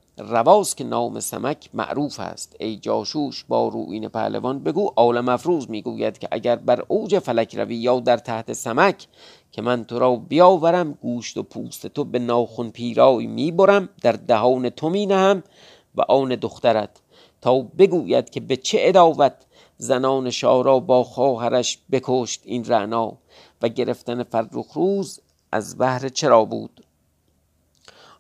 که 0.77 0.85
نام 0.85 1.21
سمک 1.21 1.71
معروف 1.75 2.21
است. 2.21 2.57
ای 2.61 2.77
جاشوش 2.77 3.45
با 3.49 3.69
روین 3.69 4.09
پهلوان 4.09 4.59
بگو 4.59 4.93
آل 4.97 5.21
مفروض 5.21 5.69
می‌گوید 5.69 6.19
که 6.19 6.29
اگر 6.31 6.57
بر 6.57 6.85
اوج 6.89 7.19
فلک 7.19 7.57
روی 7.57 7.77
یا 7.77 8.01
در 8.01 8.17
تحت 8.17 8.53
سمک 8.53 9.07
که 9.53 9.63
من 9.63 9.85
تو 9.85 9.99
را 9.99 10.17
بیاورم 10.17 10.93
گوشت 10.93 11.37
و 11.37 11.43
پوست 11.43 11.87
تو 11.87 12.05
به 12.05 12.19
ناخون 12.19 12.71
پیرای 12.71 13.27
می‌برم 13.27 13.89
در 14.03 14.13
دهان 14.13 14.71
تو 14.71 14.89
مینهم 14.89 15.43
و 15.95 16.03
آن 16.03 16.29
دخترت 16.29 16.91
تا 17.43 17.59
بگوید 17.59 18.31
که 18.31 18.41
به 18.41 18.57
چه 18.57 18.79
اداوت 18.81 19.35
زنان 19.77 20.31
شاه 20.31 20.81
با 20.81 21.05
خواهرش 21.05 21.79
بکشت 21.93 22.41
این 22.45 22.65
رعنا 22.65 23.19
و 23.63 23.69
گرفتن 23.69 24.23
فرخ 24.23 24.73
روز 24.73 25.21
از 25.53 25.79
بهر 25.79 26.09
چرا 26.09 26.45
بود؟ 26.45 26.85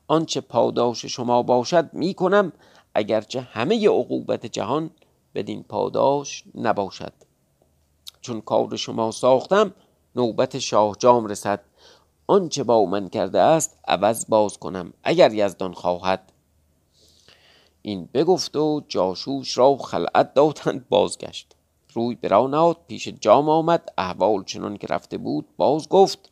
آنچه 0.08 0.40
پاداش 0.40 1.04
شما 1.04 1.42
باشد 1.42 1.90
می‌کنم 1.92 2.52
اگرچه 2.94 3.40
همه 3.40 3.88
عقوبت 3.88 4.46
جهان 4.46 4.90
بدین 5.34 5.62
پاداش 5.62 6.44
نباشد. 6.54 7.12
چون 8.20 8.40
کار 8.40 8.76
شما 8.76 9.10
ساختم 9.10 9.74
نوبت 10.16 10.58
شاه 10.58 10.96
جام 10.98 11.26
رسد. 11.26 11.60
آنچه 12.26 12.64
با 12.64 12.84
من 12.84 13.08
کرده 13.08 13.40
است 13.40 13.78
عوض 13.88 14.26
باز 14.28 14.58
کنم 14.58 14.92
اگر 15.04 15.32
یزدان 15.34 15.72
خواهد. 15.72 16.31
این 17.82 18.08
بگفت 18.14 18.56
و 18.56 18.82
جاشوش 18.88 19.58
را 19.58 19.76
خلعت 19.76 20.34
دادند 20.34 20.88
بازگشت. 20.88 21.56
روی 21.94 22.14
برا 22.14 22.46
نهاد 22.46 22.76
پیش 22.88 23.08
جام 23.08 23.48
آمد. 23.48 23.92
احوال 23.98 24.44
چنان 24.44 24.76
که 24.76 24.86
رفته 24.86 25.18
بود 25.18 25.48
باز 25.56 25.88
گفت 25.88 26.30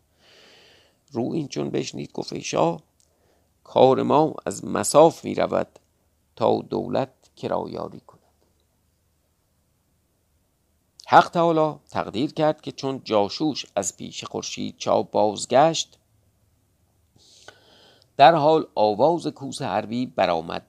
رو 1.12 1.32
این 1.32 1.48
چون 1.48 1.70
بشنید 1.70 2.12
گفت 2.12 2.32
ای 2.32 2.40
شاه 2.40 2.80
کار 3.64 4.02
ما 4.02 4.34
از 4.46 4.64
مساف 4.64 5.24
می 5.24 5.34
رود 5.34 5.78
تا 6.36 6.58
دولت 6.60 7.10
کرایاری 7.36 8.00
کند. 8.00 8.20
حق 11.06 11.28
تعالی 11.28 11.78
تقدیر 11.90 12.32
کرد 12.32 12.60
که 12.60 12.72
چون 12.72 13.00
جاشوش 13.04 13.66
از 13.76 13.96
پیش 13.96 14.24
خورشید 14.24 14.76
چا 14.78 15.02
بازگشت 15.02 15.98
در 18.16 18.34
حال 18.34 18.66
آواز 18.74 19.26
کوس 19.26 19.62
حربی 19.62 20.06
برآمد. 20.06 20.66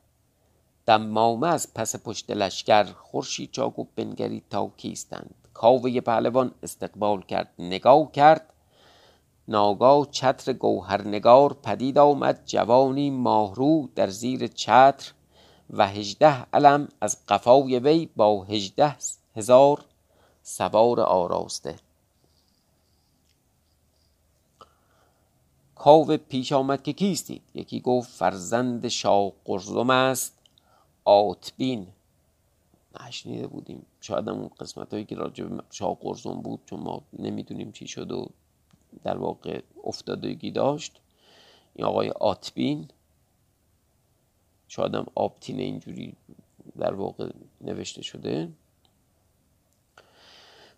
دمامه 0.86 1.48
از 1.48 1.74
پس 1.74 1.96
پشت 1.96 2.32
لشکر 2.32 2.84
خورشید 2.84 3.52
چا 3.52 3.70
گفت 3.70 3.90
بنگرید 3.96 4.44
تا 4.50 4.72
کیستند. 4.78 5.36
کاوه 5.54 6.02
پهلوان 6.02 6.52
استقبال 6.64 7.22
کرد 7.22 7.54
نگاه 7.60 8.12
کرد. 8.12 8.54
ناگاه 9.48 10.08
چتر 10.12 10.54
گوهرنگار 10.54 11.54
پدید 11.54 11.98
آمد 11.98 12.42
جوانی 12.46 13.10
ماهرو 13.10 13.90
در 13.96 14.08
زیر 14.08 14.48
چتر 14.48 15.12
و 15.70 15.88
هجده 15.88 16.46
علم 16.54 16.88
از 17.02 17.18
قفای 17.28 17.80
وی 17.80 18.10
با 18.16 18.44
هجده 18.44 18.96
هزار 19.36 19.86
سوار 20.44 21.02
آراسته. 21.02 21.76
کاوه 25.76 26.18
پیش 26.18 26.52
آمد 26.52 26.84
که 26.84 26.94
کیستید؟ 26.94 27.42
یکی 27.54 27.80
گفت 27.80 28.10
فرزند 28.10 28.88
شاه 28.88 29.32
قرزم 29.46 29.90
است. 29.90 30.41
آتبین 31.06 31.88
نشنیده 33.00 33.48
بودیم. 33.48 33.86
شاید 34.02 34.30
اون 34.30 34.48
قسمت 34.60 34.94
هایی 34.94 35.06
که 35.06 35.16
راجع 35.16 35.46
به 35.46 35.64
شاه 35.70 35.98
قرزم 36.02 36.42
بود 36.42 36.60
چون 36.66 36.80
ما 36.80 37.02
نمی‌دونیم 37.14 37.72
چی 37.72 37.88
شد 37.88 38.12
و 38.12 38.28
در 39.04 39.18
واقع 39.18 39.62
افتادگی 39.84 40.52
داشت. 40.52 41.02
این 41.76 41.86
آقای 41.86 42.10
آتبین 42.10 42.88
شاید 44.68 44.96
هم 44.96 45.06
آبتین 45.16 45.60
اینجوری 45.60 46.16
در 46.78 46.94
واقع 46.94 47.32
نوشته 47.62 48.02
شده. 48.02 48.50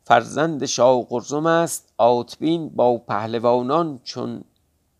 فرزند 0.03 0.65
شاه 0.65 1.05
قرزم 1.05 1.45
است. 1.45 1.93
آتبین 1.97 2.69
با 2.69 2.97
پهلوانان 2.97 3.99
چون 4.03 4.43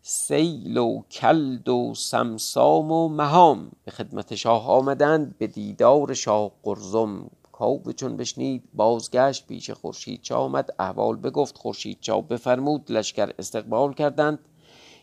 سیل 0.06 0.76
و 0.76 1.02
کلد 1.10 1.68
و 1.68 1.94
سمسام 1.94 2.92
و 2.92 3.08
مهام. 3.08 3.70
به 3.84 3.90
خدمت 3.90 4.34
شاه 4.34 4.68
آمدند 4.68 5.38
به 5.38 5.46
دیدار 5.46 6.14
شاه 6.14 6.50
قرزم. 6.62 7.30
کاوه 7.52 7.92
چون 7.92 8.16
بشنید 8.16 8.62
بازگشت 8.74 9.46
پیش 9.46 9.70
خورشید 9.70 10.22
چا 10.22 10.38
آمد. 10.38 10.70
احوال 10.78 11.16
بگفت 11.16 11.58
خورشید 11.58 11.98
چا 12.00 12.20
بفرمود 12.20 12.92
لشکر 12.92 13.30
استقبال 13.38 13.94
کردند. 13.94 14.38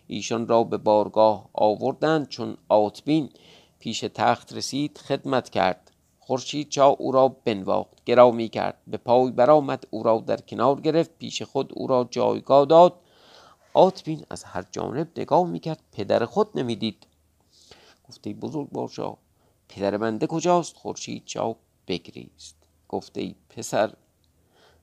ایشان 0.08 0.48
را 0.48 0.64
به 0.64 0.78
بارگاه 0.78 1.50
آوردند 1.54 2.28
چون 2.28 2.58
آتبین 2.70 3.30
پیش 3.80 4.00
تخت 4.00 4.54
رسید 4.54 4.98
خدمت 4.98 5.50
کرد. 5.50 5.92
خورشید 6.20 6.70
چا 6.70 6.88
او 6.88 7.12
را 7.12 7.36
بنواخت 7.46 8.04
گرامی 8.06 8.50
کرد. 8.50 8.78
به 8.88 8.98
پای 8.98 9.32
برآمد 9.32 9.84
او 9.90 10.04
را 10.04 10.24
در 10.28 10.42
کنار 10.42 10.82
گرفت 10.82 11.12
پیش 11.20 11.42
خود 11.42 11.72
او 11.76 11.88
را 11.88 12.08
جایگاه 12.12 12.66
داد. 12.66 12.94
آتبین 13.74 14.26
از 14.30 14.44
هر 14.44 14.66
جانب 14.72 15.08
نگاه 15.18 15.48
می‌کرد. 15.48 15.80
پدر 15.92 16.26
خود 16.26 16.60
نمی‌دید. 16.60 17.08
گفته 18.10 18.34
بزرگ 18.34 18.70
باشا 18.70 19.18
پدر 19.70 19.98
بنده 19.98 20.28
کجاست؟ 20.28 20.76
خورشید 20.76 21.26
چا 21.26 21.56
بگریست. 21.88 22.56
گفته 22.90 23.36
پسر 23.50 23.94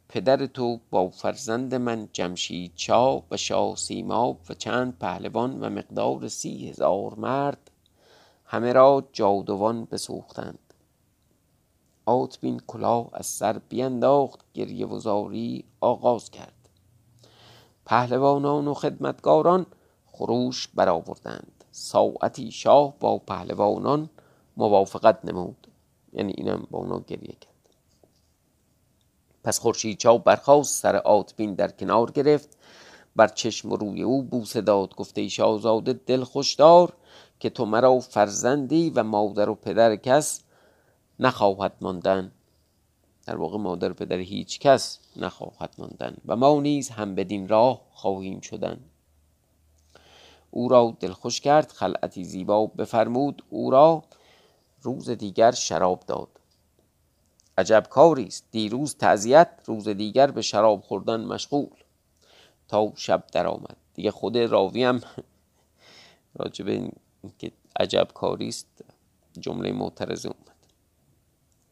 پدر 0.09 0.47
تو 0.47 0.81
با 0.91 1.09
فرزند 1.09 1.75
من 1.75 2.09
جمشید 2.13 2.73
چا 2.75 3.23
و 3.31 3.37
شاه 3.37 3.77
سیما 3.77 4.37
و 4.49 4.55
چند 4.55 4.99
پهلوان 4.99 5.61
و 5.61 5.71
مقدار 5.71 6.29
سی 6.29 6.69
هزار 6.69 7.15
مرد 7.15 7.71
همه 8.45 8.73
را 8.73 9.09
جادوان 9.13 9.85
بسوختند. 9.85 10.75
آتبین 12.07 12.61
کلاه 12.67 13.11
از 13.13 13.27
سر 13.27 13.59
بینداخت 13.59 14.41
گریه 14.55 14.87
و 14.87 14.99
زاری 14.99 15.65
آغاز 15.81 16.31
کرد. 16.31 16.58
پهلوانان 17.89 18.69
و 18.69 18.75
خدمتگاران 18.75 19.67
خروش 20.07 20.69
برآوردند. 20.75 21.65
ساعتی 21.71 22.53
شاه 22.53 22.95
با 23.01 23.19
پهلوانان 23.19 24.11
موافقت 24.57 25.25
نمود. 25.25 25.67
یعنی 26.13 26.35
اینم 26.37 26.67
با 26.71 26.79
اونا 26.79 27.01
گریه 27.01 27.37
کرد. 27.41 27.55
پس 29.45 29.59
خورشید 29.59 29.99
چاو 29.99 30.19
برخاست 30.19 30.83
سر 30.83 30.97
آتبین 30.97 31.55
در 31.55 31.71
کنار 31.71 32.11
گرفت. 32.11 32.59
بر 33.17 33.29
چشم 33.29 33.71
روی 33.71 34.03
او 34.03 34.23
بوسه 34.23 34.61
داد 34.61 34.95
گفته 34.95 35.21
ای 35.21 35.31
شاهزاده 35.31 35.93
دل 35.93 36.25
خوشدار 36.25 36.93
که 37.41 37.51
تو 37.51 37.65
مرا 37.65 38.01
فرزندی 38.01 38.91
و 38.91 39.03
مادر 39.03 39.49
و 39.49 39.55
پدر 39.55 39.97
کس 39.97 40.41
نخواهد 41.21 41.73
ماندن. 41.81 42.33
در 43.29 43.37
واقع 43.37 43.59
مادر 43.59 43.91
و 43.91 43.95
پدر 43.95 44.17
هیچ 44.17 44.59
کس 44.59 44.99
نخواهد 45.17 45.75
ماندن 45.79 46.17
و 46.27 46.37
ما 46.37 46.61
نیز 46.61 46.89
هم 46.89 47.15
بدین 47.15 47.49
راه 47.49 47.81
خواهیم 47.91 48.41
شدن. 48.41 48.81
او 50.51 50.69
را 50.69 50.97
دلخوش 51.01 51.41
کرد 51.41 51.73
خلعتی 51.73 52.25
زیبا 52.25 52.67
بفرمود. 52.67 53.45
او 53.51 53.71
را 53.71 54.05
روز 54.83 55.11
دیگر 55.11 55.51
شراب 55.51 56.05
داد. 56.07 56.29
عجب 57.59 57.87
کاری 57.91 58.25
است. 58.25 58.45
دیروز 58.51 58.97
تعذیت 58.97 59.51
روز 59.65 59.89
دیگر 59.89 60.31
به 60.31 60.43
شراب 60.43 60.81
خوردن 60.81 61.25
مشغول. 61.25 61.77
تا 62.69 62.93
شب 62.97 63.25
درآمد. 63.33 63.77
دیگه 63.95 64.11
خود 64.11 64.39
راوی 64.39 64.85
هم 64.85 65.01
راجب 66.41 66.67
این 66.67 66.93
که 67.39 67.53
عجب 67.81 68.09
کاری 68.15 68.49
است 68.49 68.85
جمله 69.41 69.73
معترضه 69.73 70.29
اومد. 70.29 70.57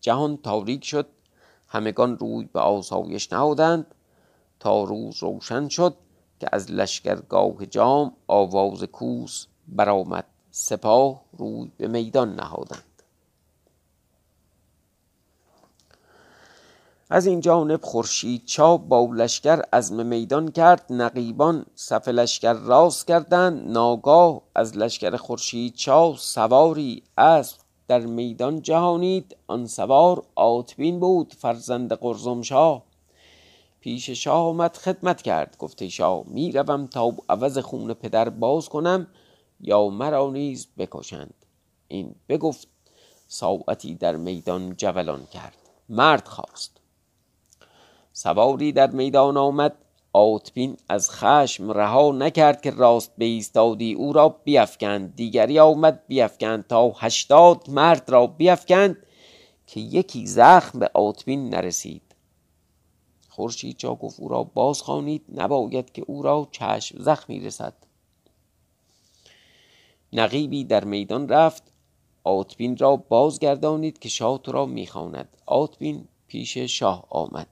جهان 0.01 0.37
تاریک 0.37 0.85
شد. 0.85 1.16
همگان 1.77 2.19
روی 2.19 2.49
به 2.53 2.61
آسایش 2.61 3.33
نهادند. 3.33 3.95
تا 4.61 4.85
روز 4.85 5.23
روشن 5.23 5.69
شد 5.69 5.97
که 6.41 6.49
از 6.53 6.71
لشکرگاه 6.71 7.67
جام 7.67 8.13
آواز 8.27 8.83
کوس 8.83 9.47
برآمد. 9.69 10.25
سپاه 10.51 11.23
روی 11.33 11.73
به 11.77 11.89
میدان 11.89 12.35
نهادند. 12.35 13.03
از 17.11 17.27
این 17.27 17.41
جانب 17.41 17.85
خورشید 17.85 18.45
چاب 18.45 18.89
با 18.89 19.09
لشکر 19.15 19.63
عزم 19.73 20.07
میدان 20.07 20.51
کرد. 20.51 20.87
نقیبان 20.91 21.67
صف 21.75 22.09
لشکر 22.09 22.53
راست 22.53 23.07
کردند. 23.07 23.71
ناگاه 23.71 24.43
از 24.55 24.77
لشکر 24.77 25.17
خورشید 25.17 25.75
چا 25.75 26.15
سواری 26.19 27.03
اسب 27.19 27.66
در 27.89 28.01
میدان 28.01 28.63
جهانید 28.63 29.37
آن 29.47 29.67
سوار 29.67 30.27
آتبین 30.35 31.01
بود 31.01 31.35
فرزند 31.35 31.93
قرزم 31.93 32.43
شاه 32.43 32.83
پیش 33.81 34.11
شاه 34.11 34.47
آمد 34.47 34.77
خدمت 34.77 35.23
کرد. 35.23 35.57
گفته 35.59 35.89
شاه 35.89 36.25
می‌روم 36.27 36.87
تا 36.87 37.13
عوض 37.29 37.59
خون 37.59 37.95
پدر 37.95 38.29
باز 38.29 38.69
کنم 38.69 39.07
یا 39.61 39.89
مرا 39.89 40.31
نیز 40.31 40.67
بکشند. 40.79 41.35
این 41.89 42.15
بگفت 42.29 42.69
ساعتی 43.29 43.95
در 43.95 44.17
میدان 44.17 44.75
جولان 44.77 45.27
کرد. 45.27 45.57
مرد 45.89 46.29
خواست. 46.29 46.81
سواری 48.13 48.73
در 48.73 48.91
میدان 48.91 49.37
آمد. 49.37 49.77
آتبین 50.17 50.77
از 50.89 51.11
خشم 51.11 51.71
رها 51.71 52.13
نکرد 52.13 52.63
که 52.63 52.71
راست 52.71 53.13
بیستادی 53.19 53.95
او 53.95 54.13
را 54.13 54.29
بیفکند. 54.29 55.17
دیگری 55.17 55.59
آمد 55.59 56.07
بیفکند 56.07 56.67
تا 56.67 56.91
هشتاد 56.91 57.71
مرد 57.71 58.11
را 58.11 58.27
بیفکند 58.27 58.97
که 59.67 59.81
یکی 59.81 60.27
زخم 60.27 60.79
به 60.79 60.91
آتبین 60.95 61.49
نرسید. 61.49 62.03
خورشید 63.29 63.77
چا 63.77 63.95
گفت 63.95 64.21
او 64.21 64.29
را 64.29 64.43
باز 64.43 64.83
خوانید 64.83 65.25
نباید 65.35 65.93
که 65.93 66.05
او 66.07 66.23
را 66.23 66.49
چشم 66.51 67.03
زخمی 67.03 67.41
رسد. 67.41 67.75
نقیبی 70.13 70.65
در 70.65 70.85
میدان 70.85 71.29
رفت. 71.29 71.63
آتبین 72.25 72.77
را 72.77 72.97
بازگردانید 72.97 73.99
که 73.99 74.09
شاه 74.09 74.39
تو 74.39 74.53
را 74.53 74.67
می‌خواند. 74.67 75.37
آتبین 75.47 76.09
پیش 76.27 76.59
شاه 76.59 77.07
آمد. 77.11 77.49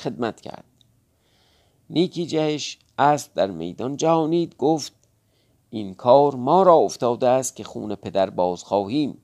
خدمت 0.00 0.40
کرد. 0.40 0.69
نیکی 1.90 2.26
جهش 2.26 2.78
اسب 2.98 3.34
در 3.34 3.50
میدان 3.50 3.96
جهانید 3.96 4.56
گفت 4.56 4.92
این 5.70 5.94
کار 5.94 6.34
ما 6.34 6.62
را 6.62 6.74
افتاده 6.74 7.28
است 7.28 7.56
که 7.56 7.64
خون 7.64 7.94
پدر 7.94 8.30
باز 8.30 8.62
خواهیم. 8.62 9.18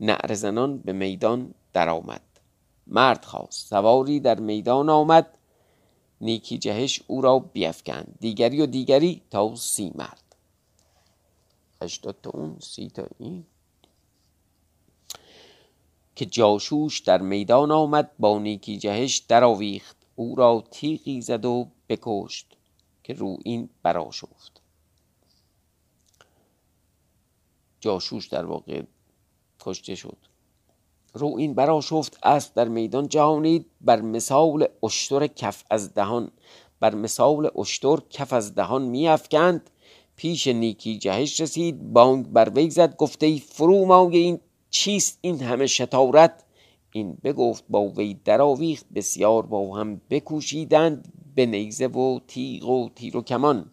نعر 0.00 0.34
زنان 0.34 0.78
به 0.78 0.92
میدان 0.92 1.54
درآمد. 1.72 2.20
مرد 2.86 3.24
خواست. 3.24 3.68
سواری 3.68 4.20
در 4.20 4.40
میدان 4.40 4.88
آمد. 4.88 5.38
نیکی 6.20 6.58
جهش 6.58 7.02
او 7.06 7.20
را 7.20 7.38
بیفکند. 7.38 8.14
دیگری 8.20 8.60
و 8.60 8.66
دیگری 8.66 9.22
تا 9.30 9.54
سی 9.56 9.92
مرد. 9.94 10.36
هشتاد 11.82 12.16
تا 12.22 12.30
اون 12.30 12.56
سی 12.60 12.88
تا 12.88 13.06
این. 13.18 13.44
که 16.16 16.26
جاشوش 16.26 17.00
در 17.00 17.22
میدان 17.22 17.70
آمد 17.70 18.10
با 18.18 18.38
نیکی 18.38 18.78
جهش 18.78 19.18
درآویخت. 19.18 19.96
او 20.16 20.34
را 20.34 20.64
تیغی 20.70 21.20
زد 21.20 21.44
و 21.44 21.68
بکشت 21.88 22.46
که 23.04 23.12
رو 23.12 23.36
این 23.44 23.68
براشفت 23.82 24.62
جاشوش 27.80 28.26
در 28.26 28.44
واقع 28.44 28.82
کشته 29.60 29.94
شد. 29.94 30.16
رو 31.14 31.34
این 31.38 31.54
براشفت 31.54 32.18
اسب 32.22 32.54
در 32.54 32.68
میدان 32.68 33.08
جهانید 33.08 33.66
بر 33.80 34.00
مثال 34.00 34.68
اشتر 34.82 35.26
کف 35.26 35.64
از 35.70 35.94
دهان 35.94 36.30
بر 36.80 36.94
مثال 36.94 37.50
اشتر 37.58 37.96
کف 38.10 38.32
از 38.32 38.54
دهان 38.54 38.82
میافکند. 38.82 39.70
پیش 40.16 40.46
نیکی 40.46 40.98
جهش 40.98 41.40
رسید 41.40 41.92
بانگ 41.92 42.26
بر 42.26 42.50
وی 42.54 42.70
زد 42.70 42.96
گفته 42.96 43.26
ای 43.26 43.38
فرو 43.38 43.84
مای 43.84 44.16
این 44.16 44.40
چیست؟ 44.70 45.18
این 45.20 45.42
همه 45.42 45.66
شتارت 45.66 46.44
این 46.96 47.18
بگفت 47.24 47.64
با 47.68 47.88
وی 47.88 48.14
درآویخت 48.24 48.86
بسیار 48.94 49.46
با 49.46 49.76
هم 49.76 50.00
بکوشیدند 50.10 51.12
به 51.34 51.46
نیزه 51.46 51.86
و 51.86 52.20
تیغ 52.28 52.68
و 52.68 52.88
تیر 52.94 53.16
و 53.16 53.22
کمان. 53.22 53.70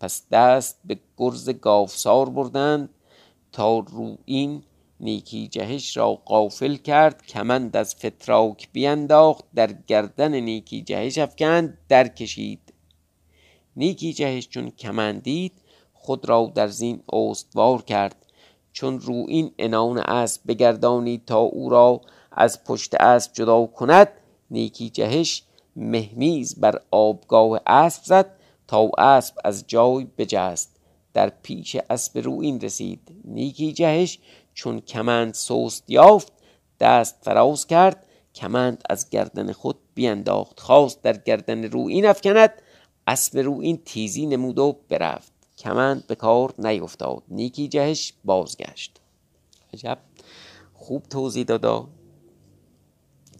پس 0.00 0.28
دست 0.28 0.80
به 0.84 0.98
گرز 1.16 1.50
گافسار 1.50 2.28
بردند 2.30 2.88
تا 3.52 3.78
رو 3.78 4.18
این 4.24 4.62
نیکی 5.00 5.48
جهش 5.48 5.96
را 5.96 6.14
قافل 6.14 6.76
کرد 6.76 7.26
کمند 7.26 7.76
از 7.76 7.94
فتراک 7.94 8.68
بینداخت 8.72 9.44
در 9.54 9.72
گردن 9.72 10.34
نیکی 10.34 10.82
جهش 10.82 11.18
افکند 11.18 11.78
در 11.88 12.08
کشید. 12.08 12.72
نیکی 13.76 14.12
جهش 14.12 14.48
چون 14.48 14.70
کمندید 14.70 15.52
خود 15.92 16.28
را 16.28 16.52
در 16.54 16.68
زین 16.68 17.02
استوار 17.12 17.82
کرد. 17.82 18.26
چون 18.72 19.00
رو 19.00 19.24
این 19.28 19.50
انان 19.58 19.98
اسب 19.98 20.42
بگردانید 20.46 21.24
تا 21.24 21.38
او 21.38 21.70
را 21.70 22.00
از 22.36 22.64
پشت 22.64 22.94
اسب 22.94 23.32
جدا 23.32 23.66
کند 23.66 24.08
نیکی 24.50 24.90
جهش 24.90 25.42
مهمیز 25.76 26.60
بر 26.60 26.80
آبگاه 26.90 27.60
اسب 27.66 28.04
زد 28.04 28.30
تا 28.68 28.90
اسب 28.98 29.34
از 29.44 29.64
جای 29.66 30.06
بجست. 30.18 30.76
در 31.14 31.32
پیش 31.42 31.76
اسب 31.90 32.18
روین 32.18 32.60
رسید. 32.60 33.00
نیکی 33.24 33.72
جهش 33.72 34.18
چون 34.54 34.80
کمند 34.80 35.34
سوست 35.34 35.84
یافت 35.88 36.32
دست 36.80 37.16
فراز 37.22 37.66
کرد. 37.66 38.06
کمند 38.34 38.82
از 38.90 39.10
گردن 39.10 39.52
خود 39.52 39.78
بینداخت. 39.94 40.60
خواست 40.60 41.02
در 41.02 41.16
گردن 41.16 41.64
روین 41.64 42.06
افکند. 42.06 42.52
اسب 43.06 43.38
روین 43.38 43.82
تیزی 43.84 44.26
نمود 44.26 44.58
و 44.58 44.76
برفت. 44.88 45.32
کمند 45.58 46.06
به 46.06 46.14
کار 46.14 46.54
نیفتاد. 46.58 47.22
نیکی 47.28 47.68
جهش 47.68 48.12
بازگشت. 48.24 49.00
عجب. 49.74 49.98
خوب 50.74 51.02
توضیح 51.02 51.44
دادا. 51.44 51.88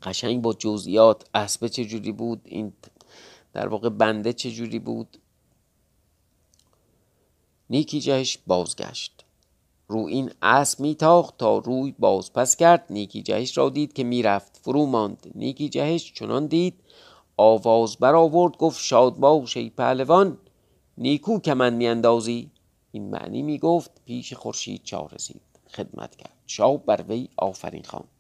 قشنگ 0.03 0.43
با 0.43 0.53
جزئیات 0.53 1.25
اسب 1.35 1.67
چجوری 1.67 2.13
بود 2.13 2.41
این 2.45 2.73
در 3.53 3.69
واقع 3.69 3.89
بنده 3.89 4.33
چجوری 4.33 4.79
بود. 4.79 5.19
نیکی 7.71 8.01
جهش 8.01 8.39
بازگشت. 8.47 9.25
رو 9.89 9.99
این 9.99 10.31
اسب 10.43 10.81
میتاخت 10.81 11.39
تا 11.39 11.59
روی 11.59 11.95
باز 11.99 12.33
پس 12.33 12.57
کرد. 12.57 12.87
نیکی 12.91 13.23
جهش 13.23 13.59
را 13.59 13.71
دید 13.71 13.93
که 13.93 14.05
می‌رفت 14.05 14.61
فرو 14.63 14.87
ماند. 14.87 15.33
نیکی 15.35 15.69
جهش 15.69 16.13
چنان 16.13 16.47
دید 16.47 16.75
آواز 17.37 17.97
برآورد 17.97 18.57
گفت 18.57 18.81
شاد 18.81 19.17
باش 19.17 19.57
ای 19.57 19.71
پهلوان 19.71 20.39
نیکو 20.99 21.41
کمن 21.41 21.75
میاندازی. 21.75 22.51
این 22.93 23.11
معنی 23.11 23.43
می‌گفت 23.43 23.91
پیش 24.05 24.33
خورشید 24.33 24.83
چا 24.85 25.07
رسید. 25.13 25.43
خدمت 25.71 26.17
کرد. 26.17 26.37
شاه 26.47 26.77
بر 26.77 27.05
وی 27.09 27.29
آفرین 27.37 27.83
خواند. 27.83 28.16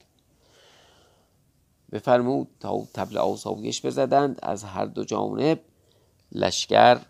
بفرمود 1.92 2.48
تا 2.60 2.82
تبل 2.94 3.18
آسایش 3.18 3.86
بزدند. 3.86 4.38
از 4.42 4.64
هر 4.64 4.84
دو 4.84 5.04
جانب 5.04 5.60
لشکر 6.32 7.00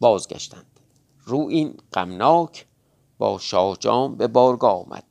بازگشتند. 0.00 0.80
رو 1.24 1.46
این 1.50 1.74
غمناک 1.92 2.66
با 3.18 3.38
شاه 3.38 3.76
جام 3.76 4.16
به 4.16 4.26
بارگاه 4.26 4.86
آمد. 4.86 5.04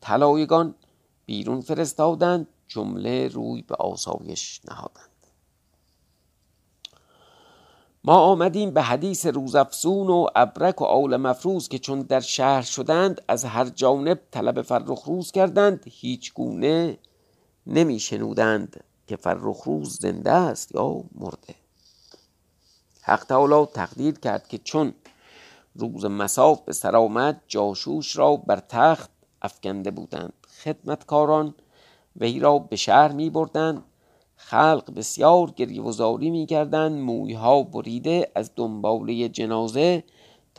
طلایگان 0.00 0.74
بیرون 1.26 1.60
فرستادند. 1.60 2.46
جمله 2.68 3.28
روی 3.28 3.62
به 3.62 3.74
آسایش 3.74 4.60
نهادند. 4.68 5.10
ما 8.04 8.14
آمدیم 8.14 8.70
به 8.70 8.82
حدیث 8.82 9.26
روزافزون 9.26 10.06
و 10.06 10.26
ابرک 10.34 10.80
و 10.80 10.84
آل 10.84 11.16
مفروز 11.16 11.68
که 11.68 11.78
چون 11.78 12.00
در 12.00 12.20
شهر 12.20 12.62
شدند 12.62 13.22
از 13.28 13.44
هر 13.44 13.64
جانب 13.64 14.20
طلب 14.30 14.62
فرخ 14.62 15.02
روز 15.04 15.32
کردند. 15.32 15.84
هیچ 15.86 16.34
گونه 16.34 16.98
نمی 17.66 17.98
شنودند 17.98 18.84
که 19.06 19.16
فرخ 19.16 19.62
روز 19.62 19.98
زنده 20.00 20.30
است 20.30 20.74
یا 20.74 21.04
مرده. 21.14 21.54
حق 23.02 23.24
تعالی 23.24 23.66
تقدیر 23.66 24.18
کرد 24.18 24.48
که 24.48 24.58
چون 24.58 24.94
روز 25.74 26.04
مساف 26.04 26.60
به 26.60 26.72
سر 26.72 26.96
آمد 26.96 27.40
جاشوش 27.48 28.16
را 28.16 28.36
بر 28.36 28.62
تخت 28.68 29.10
افکنده 29.42 29.90
بودند. 29.90 30.32
خدمتکاران 30.64 31.54
وی 32.16 32.40
را 32.40 32.58
به 32.58 32.76
شهر 32.76 33.12
می 33.12 33.30
بردند 33.30 33.84
خلق 34.36 34.94
بسیار 34.96 35.50
گریه 35.50 36.30
می 36.30 36.46
کردند 36.46 37.00
مویها 37.00 37.62
بریده 37.62 38.32
از 38.34 38.50
دنباله 38.56 39.28
جنازه 39.28 40.04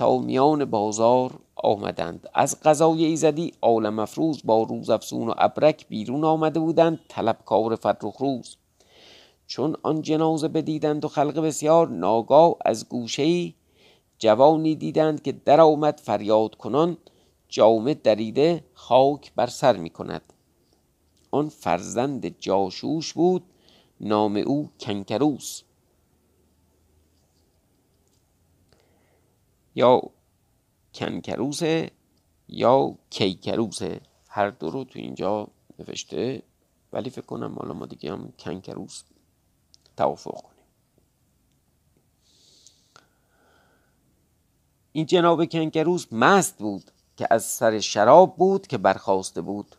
میان 0.10 0.66
بازار 0.66 1.40
آمدند. 1.56 2.30
از 2.34 2.60
قضای 2.64 3.06
ایزدی 3.06 3.54
آل 3.62 3.90
مفروز 3.90 4.42
با 4.46 4.64
روز 4.64 4.90
افسون 4.90 5.28
و 5.28 5.34
ابرک 5.38 5.88
بیرون 5.88 6.24
آمده 6.24 6.60
بودند 6.60 7.00
طلبکار 7.08 7.76
فرخ 7.76 8.18
روز 8.18 8.58
چون 9.48 9.76
آن 9.84 10.02
جنازه 10.02 10.48
بدیدند 10.48 11.06
و 11.06 11.08
خلق 11.08 11.40
بسیار 11.40 11.88
ناگاه 11.88 12.56
از 12.66 12.90
گوشه 12.90 13.54
جوانی 14.20 14.76
دیدند 14.76 15.22
که 15.22 15.32
در 15.32 15.62
آمد 15.62 16.02
فریاد 16.04 16.56
کنان 16.56 16.98
جامه 17.50 17.94
دریده 17.94 18.64
خاک 18.74 19.32
بر 19.36 19.48
سر 19.48 19.78
می 19.78 19.90
کند 19.90 20.22
آن 21.32 21.50
فرزند 21.50 22.40
جاشوش 22.40 23.14
بود 23.14 23.44
نام 24.02 24.36
او 24.36 24.70
کنکروس. 24.80 25.62
یا 29.76 30.02
کنکروسه 30.94 31.92
یا 32.48 32.98
کیکروسه 33.10 34.02
هر 34.30 34.50
دو 34.50 34.70
رو 34.70 34.84
تو 34.84 35.00
اینجا 35.00 35.48
نوشته 35.80 36.44
ولی 36.94 37.10
فکر 37.10 37.26
کنم 37.26 37.56
حالا 37.56 37.74
ما 37.74 37.86
دیگه 37.86 38.12
هم 38.12 38.34
کنکروس 38.40 39.04
توافق 39.98 40.42
کنیم. 40.42 40.66
این 44.92 45.06
جناب 45.06 45.46
کنکروس 45.46 46.14
مست 46.14 46.58
بود 46.58 46.92
که 47.18 47.28
از 47.32 47.44
سر 47.44 47.80
شراب 47.80 48.36
بود 48.38 48.68
که 48.68 48.78
برخواسته 48.78 49.42
بود 49.42 49.76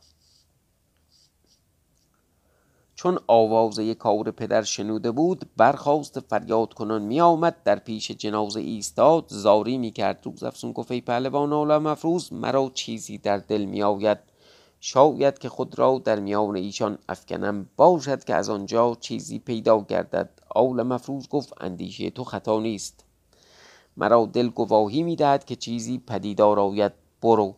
چون 3.02 3.18
آوازه 3.26 3.94
کار 3.94 4.30
پدر 4.30 4.62
شنوده 4.62 5.10
بود 5.10 5.50
برخواست 5.56 6.20
فریاد 6.20 6.74
کنان 6.74 7.02
می 7.02 7.20
آمد 7.20 7.62
در 7.64 7.78
پیش 7.78 8.10
جنازه 8.10 8.60
ایستاد 8.60 9.24
زاری 9.28 9.78
می 9.78 9.90
کرد 9.90 10.20
روز 10.24 10.42
افسون 10.42 10.74
ای 10.90 11.00
پهلوان 11.00 11.52
آلا 11.52 11.78
مفروز 11.78 12.32
مرا 12.32 12.70
چیزی 12.74 13.18
در 13.18 13.36
دل 13.38 13.64
می 13.64 13.82
آید 13.82 14.18
شاید 14.80 15.38
که 15.38 15.48
خود 15.48 15.78
را 15.78 16.02
در 16.04 16.20
میان 16.20 16.56
ایشان 16.56 16.98
افکنم. 17.08 17.68
باشد 17.76 18.24
که 18.24 18.34
از 18.34 18.50
آنجا 18.50 18.96
چیزی 19.00 19.38
پیدا 19.38 19.80
گردد. 19.80 20.30
آل 20.54 20.82
مفروز 20.82 21.28
گفت 21.28 21.52
اندیشه 21.60 22.10
تو 22.10 22.24
خطا 22.24 22.60
نیست. 22.60 23.04
مرا 23.96 24.26
دل 24.26 24.48
گواهی 24.48 25.02
می 25.02 25.16
دهد 25.16 25.44
که 25.44 25.56
چیزی 25.56 25.98
پدیدار 25.98 26.60
آید. 26.60 26.92
برو. 27.22 27.54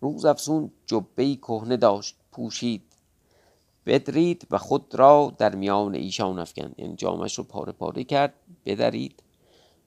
روز 0.00 0.24
افسون 0.24 0.70
جبه 0.86 1.36
کهنه 1.36 1.76
داشت 1.76 2.16
پوشید. 2.32 2.85
بدرید 3.86 4.46
و 4.50 4.58
خود 4.58 4.94
را 4.94 5.32
در 5.38 5.54
میان 5.54 5.94
ایشان 5.94 6.38
افکند. 6.38 6.74
یعنی 6.78 6.96
جامش 6.96 7.34
رو 7.38 7.44
پاره 7.44 7.72
پاره 7.72 8.04
کرد 8.04 8.34
بدرید 8.66 9.22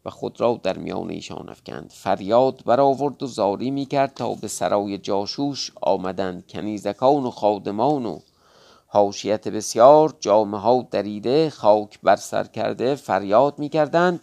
و 0.06 0.10
خود 0.10 0.42
را 0.42 0.60
در 0.64 0.78
میان 0.78 1.10
ایشان 1.10 1.50
افکند. 1.50 1.92
فریاد 1.94 2.64
برآورد 2.66 3.24
و 3.24 3.28
زاری 3.28 3.72
می 3.72 3.86
کرد 3.86 4.14
تا 4.14 4.34
به 4.34 4.48
سرای 4.48 4.98
جاشوش 4.98 5.72
آمدند 5.82 6.48
کنیزکان 6.48 7.24
و 7.24 7.32
خادمان 7.32 8.06
و 8.06 8.20
حاشیت 8.88 9.48
بسیار 9.48 10.14
جامه 10.20 10.60
ها 10.60 10.88
دریده 10.92 11.50
خاک 11.50 12.00
بر 12.04 12.16
سر 12.16 12.44
کرده 12.44 12.96
فریاد 12.96 13.60
می 13.60 13.70
کردند 13.70 14.20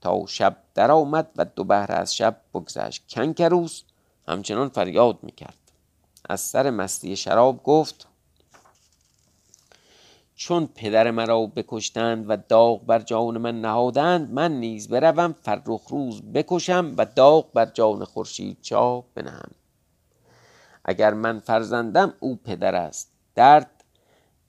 تا 0.00 0.26
شب 0.26 0.56
در 0.74 0.90
آمد 0.90 1.30
و 1.36 1.44
دو 1.44 1.64
بهر 1.64 1.92
از 1.92 2.16
شب 2.16 2.40
بگذشت. 2.54 3.02
کنکروس 3.08 3.82
همچنان 4.28 4.68
فریاد 4.68 5.18
می 5.22 5.32
کرد 5.32 5.58
از 6.28 6.40
سر 6.40 6.70
مستی 6.70 7.16
شراب 7.16 7.62
گفت 7.62 8.08
چون 10.38 10.66
پدر 10.66 11.10
مرا 11.10 11.46
بکشتند 11.46 12.24
و 12.28 12.36
داغ 12.36 12.86
بر 12.86 12.98
جان 12.98 13.38
من 13.38 13.60
نهادند 13.60 14.30
من 14.30 14.60
نیز 14.60 14.88
بروم 14.88 15.32
فرخ 15.42 15.88
روز 15.88 16.22
بکشم 16.22 16.94
و 16.98 17.04
داغ 17.04 17.52
بر 17.52 17.66
جان 17.66 18.04
خورشید 18.04 18.58
چا 18.62 19.04
بنهم. 19.14 19.50
اگر 20.84 21.14
من 21.14 21.40
فرزندم 21.40 22.14
او 22.20 22.36
پدر 22.36 22.74
است. 22.74 23.12
درد 23.34 23.84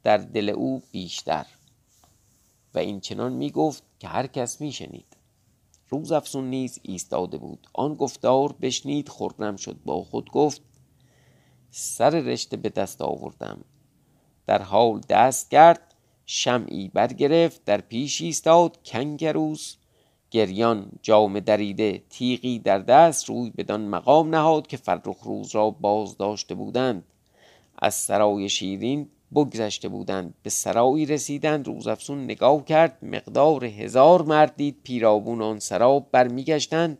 در 0.04 0.18
دل 0.18 0.50
او 0.50 0.82
بیشتر. 0.92 1.46
و 2.74 2.80
این 2.80 3.00
چنان 3.00 3.34
می 3.34 3.52
گفت 3.52 3.84
که 4.00 4.08
هر 4.08 4.28
کس 4.28 4.62
می 4.62 4.72
شنید. 4.72 5.18
روز 5.90 6.12
افسون 6.12 6.50
نیز 6.50 6.80
ایستاده 6.84 7.38
بود. 7.38 7.68
آن 7.74 7.96
گفتار 7.96 8.56
بشنید 8.62 9.10
خرم 9.10 9.56
شد. 9.56 9.78
با 9.86 10.04
خود 10.04 10.32
گفت 10.32 10.62
سر 11.72 12.10
رشته 12.10 12.58
به 12.58 12.70
دست 12.70 13.02
آوردم. 13.02 13.64
در 14.50 14.62
حال 14.62 15.02
دست 15.10 15.52
کرد 15.52 15.94
شمعی 16.26 16.88
برگرفت 16.94 17.66
در 17.66 17.82
پیش 17.82 18.22
ایستاد 18.22 18.78
کنگروس. 18.86 19.76
گریان 20.32 20.92
جام 21.02 21.40
دریده 21.40 22.04
تیغی 22.10 22.60
در 22.60 22.80
دست 22.80 23.30
روی 23.30 23.50
بدان 23.50 23.82
مقام 23.82 24.36
نهاد 24.36 24.68
که 24.68 24.78
فرخ 24.78 25.18
روز 25.24 25.56
را 25.56 25.70
باز 25.70 26.18
داشته 26.18 26.56
بودند. 26.56 27.04
از 27.80 27.96
سرای 27.96 28.50
شیرین 28.50 29.10
بگذشته 29.36 29.90
بودند 29.90 30.34
به 30.44 30.50
سرایی 30.50 31.06
رسیدند. 31.06 31.68
روزافزون 31.68 32.24
نگاه 32.24 32.66
کرد 32.66 32.98
مقدار 33.02 33.66
هزار 33.66 34.22
مرد 34.22 34.56
دید 34.56 34.78
پیرابون 34.84 35.42
آن 35.42 35.60
سرا 35.60 36.00
برمیگشتند. 36.00 36.98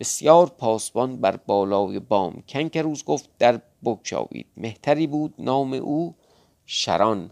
بسیار 0.00 0.46
پاسبان 0.46 1.16
بر 1.16 1.36
بالای 1.36 1.98
بام 1.98 2.42
کنکروز 2.48 3.04
گفت 3.04 3.30
در 3.38 3.60
بگشایید. 3.84 4.46
مهتری 4.56 5.06
بود 5.06 5.34
نام 5.38 5.72
او. 5.72 6.14
شران. 6.66 7.30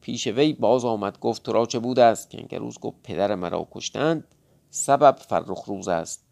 پیش 0.00 0.26
وی 0.26 0.52
باز 0.52 0.84
آمد 0.84 1.20
گفت 1.20 1.42
تو 1.42 1.52
را 1.52 1.66
چه 1.66 1.78
بود 1.78 1.98
است؟ 1.98 2.30
کنکروز 2.30 2.78
گفت 2.78 2.96
پدر 3.02 3.34
مرا 3.34 3.68
کشتند 3.72 4.24
سبب 4.70 5.16
فرخ 5.16 5.64
روز 5.64 5.88
است. 5.88 6.24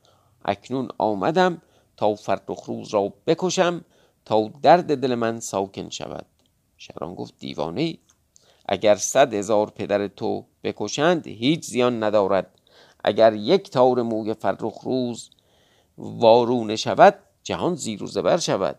اکنون 0.45 0.89
آمدم 0.99 1.63
تا 1.97 2.15
فرخ 2.15 2.65
روز 2.65 2.95
را 2.95 3.13
بکشم 3.27 3.85
تا 4.25 4.51
درد 4.63 5.01
دل 5.01 5.15
من 5.15 5.41
ساکن 5.41 5.89
شود. 5.89 6.27
شران 6.77 7.15
گفت 7.15 7.35
دیوانه 7.39 7.99
اگر 8.69 8.95
صد 8.95 9.35
هزار 9.35 9.71
پدر 9.71 10.09
تو 10.09 10.45
بکشند 10.65 11.27
هیچ 11.27 11.65
زیان 11.65 12.03
ندارد. 12.03 12.59
اگر 13.05 13.33
یک 13.33 13.71
تار 13.71 14.03
موی 14.03 14.35
فرخ 14.35 14.79
روز 14.83 15.31
وارونه 15.99 16.77
شود 16.77 17.15
جهان 17.43 17.75
زیر 17.75 18.03
و 18.03 18.07
زبر 18.07 18.37
شود. 18.37 18.79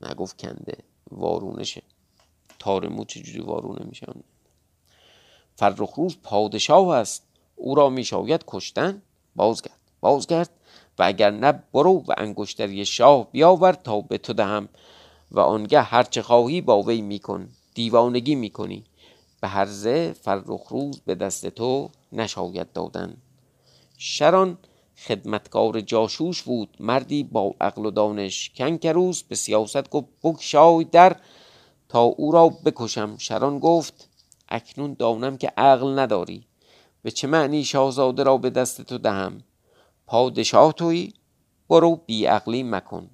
نگفت 0.00 0.36
کنده 0.42 0.76
وارونه 1.10 1.64
شه. 1.64 1.82
تار 2.64 2.88
مو 2.88 3.04
چجوری 3.04 3.40
وارونه 3.40 3.84
میشن 3.84 4.12
فرخ 5.56 5.94
روز 5.94 6.16
پادشاه 6.22 6.96
است. 6.96 7.22
او 7.56 7.74
را 7.74 7.88
میشاید 7.88 8.44
کشتن. 8.46 9.02
بازگرد. 9.36 9.80
بازگرد. 10.00 10.50
و 10.98 11.02
اگر 11.02 11.30
نه 11.30 11.62
برو 11.72 12.04
و 12.08 12.14
انگشتری 12.16 12.86
شاه 12.86 13.30
بیاور 13.32 13.72
تا 13.72 14.00
به 14.00 14.18
تو 14.18 14.32
دهم. 14.32 14.68
و 15.30 15.40
آنگه 15.40 15.82
هرچه 15.82 16.22
خواهی 16.22 16.60
با 16.60 16.82
وی 16.82 17.00
میکن. 17.00 17.48
دیوانگی 17.74 18.34
می‌کنی. 18.34 18.84
به 19.40 19.48
هرزه 19.48 20.12
فرخ 20.12 20.68
روز 20.68 21.00
به 21.00 21.14
دست 21.14 21.46
تو 21.46 21.90
نشاید 22.12 22.72
دادن. 22.72 23.16
شران 23.98 24.58
خدمتکار 24.96 25.80
جاشوش 25.80 26.42
بود. 26.42 26.76
مردی 26.80 27.22
با 27.22 27.54
عقل 27.60 27.86
و 27.86 27.90
دانش. 27.90 28.50
کنکروس 28.56 29.22
به 29.22 29.34
سیاست 29.34 29.90
گفت 29.90 30.08
بگشای 30.24 30.84
در. 30.84 31.16
تا 31.94 32.02
او 32.02 32.32
را 32.32 32.48
بکشم. 32.48 33.16
شران 33.18 33.58
گفت 33.58 34.08
اکنون 34.48 34.96
دانم 34.98 35.36
که 35.36 35.52
عقل 35.56 35.98
نداری. 35.98 36.46
به 37.02 37.10
چه 37.10 37.26
معنی 37.26 37.64
شاهزاده 37.64 38.22
را 38.22 38.36
به 38.36 38.50
دست 38.50 38.82
تو 38.82 38.98
دهم؟ 38.98 39.42
پادشاه 40.06 40.72
تویی؟ 40.72 41.14
برو 41.68 41.96
بیعقلی 42.06 42.62
مکن. 42.62 43.10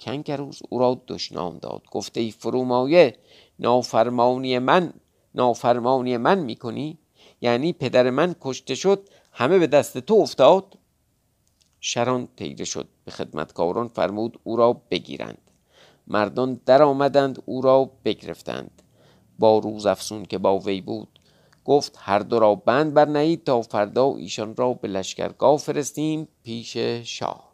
کنکروز 0.00 0.62
او 0.68 0.78
را 0.78 1.02
دشنام 1.08 1.58
داد. 1.58 1.82
گفته 1.90 2.20
ای 2.20 2.30
فرومایه 2.30 3.18
نافرمانی 3.58 4.58
من 4.58 4.92
نافرمانی 5.34 6.16
من 6.16 6.38
می‌کنی؟ 6.38 6.98
یعنی 7.40 7.72
پدر 7.72 8.10
من 8.10 8.34
کشته 8.40 8.74
شد 8.74 9.08
همه 9.32 9.58
به 9.58 9.66
دست 9.66 9.98
تو 9.98 10.14
افتاد؟ 10.14 10.78
شران 11.80 12.28
تیره 12.36 12.64
شد. 12.64 12.88
به 13.04 13.10
خدمتکاران 13.10 13.88
فرمود 13.88 14.40
او 14.44 14.56
را 14.56 14.72
بگیرند. 14.90 15.45
مردان 16.06 16.60
در 16.66 16.82
آمدند 16.82 17.42
او 17.46 17.62
را 17.62 17.90
بگرفتند. 18.04 18.82
با 19.38 19.58
روز 19.58 19.86
افسون 19.86 20.24
که 20.24 20.38
با 20.38 20.58
وی 20.58 20.80
بود 20.80 21.20
گفت 21.64 21.98
هر 21.98 22.18
دو 22.18 22.38
را 22.38 22.54
بند 22.54 22.94
برنهید 22.94 23.44
تا 23.44 23.62
فردا 23.62 24.14
ایشان 24.14 24.56
را 24.56 24.74
به 24.74 24.88
لشکرگاه 24.88 25.56
فرستیم 25.56 26.28
پیش 26.42 26.76
شاه. 26.76 27.52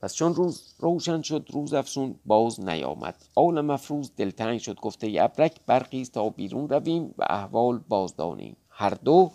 پس 0.00 0.14
چون 0.14 0.34
روز 0.34 0.74
روشن 0.78 1.22
شد 1.22 1.46
روز 1.52 1.74
افسون 1.74 2.14
باز 2.26 2.60
نیامد. 2.60 3.24
آل 3.34 3.60
مفروز 3.60 4.12
دلتنگ 4.16 4.60
شد 4.60 4.80
گفته 4.80 5.16
ابرک 5.20 5.60
برخیز 5.66 6.10
تا 6.10 6.28
بیرون 6.28 6.68
رویم 6.68 7.14
و 7.18 7.26
احوال 7.30 7.80
بازدانیم. 7.88 8.56
هر 8.68 8.90
دو 8.90 9.32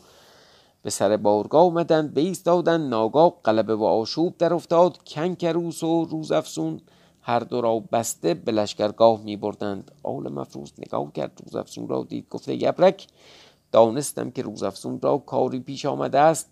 به 0.84 0.90
سر 0.90 1.18
بارگاه 1.18 1.66
آمدند 1.66 2.18
ایستادن 2.18 2.82
ناگاه 2.82 3.40
قلبه 3.44 3.76
و 3.76 3.84
آشوب 3.84 4.38
در 4.38 4.54
افتاد 4.54 4.98
کنکروس 5.08 5.84
و 5.84 6.06
روز 6.06 6.32
افسون 6.32 6.82
هر 7.22 7.40
دو 7.40 7.62
را 7.62 7.80
بسته 7.80 8.34
به 8.34 8.52
لشکرگاه 8.52 9.22
می 9.22 9.38
بردند 9.38 9.92
آل 10.04 10.30
مفروز 10.30 10.74
نگاه 10.78 11.12
کرد 11.12 11.42
روز 11.46 11.56
افسون 11.56 11.88
را 11.88 12.04
دید. 12.04 12.30
گفته 12.30 12.64
یبرک 12.64 13.08
دانستم 13.72 14.32
که 14.32 14.42
روز 14.42 14.64
افسون 14.64 15.00
را 15.02 15.18
کاری 15.18 15.60
پیش 15.60 15.86
آمده 15.86 16.20
است. 16.20 16.50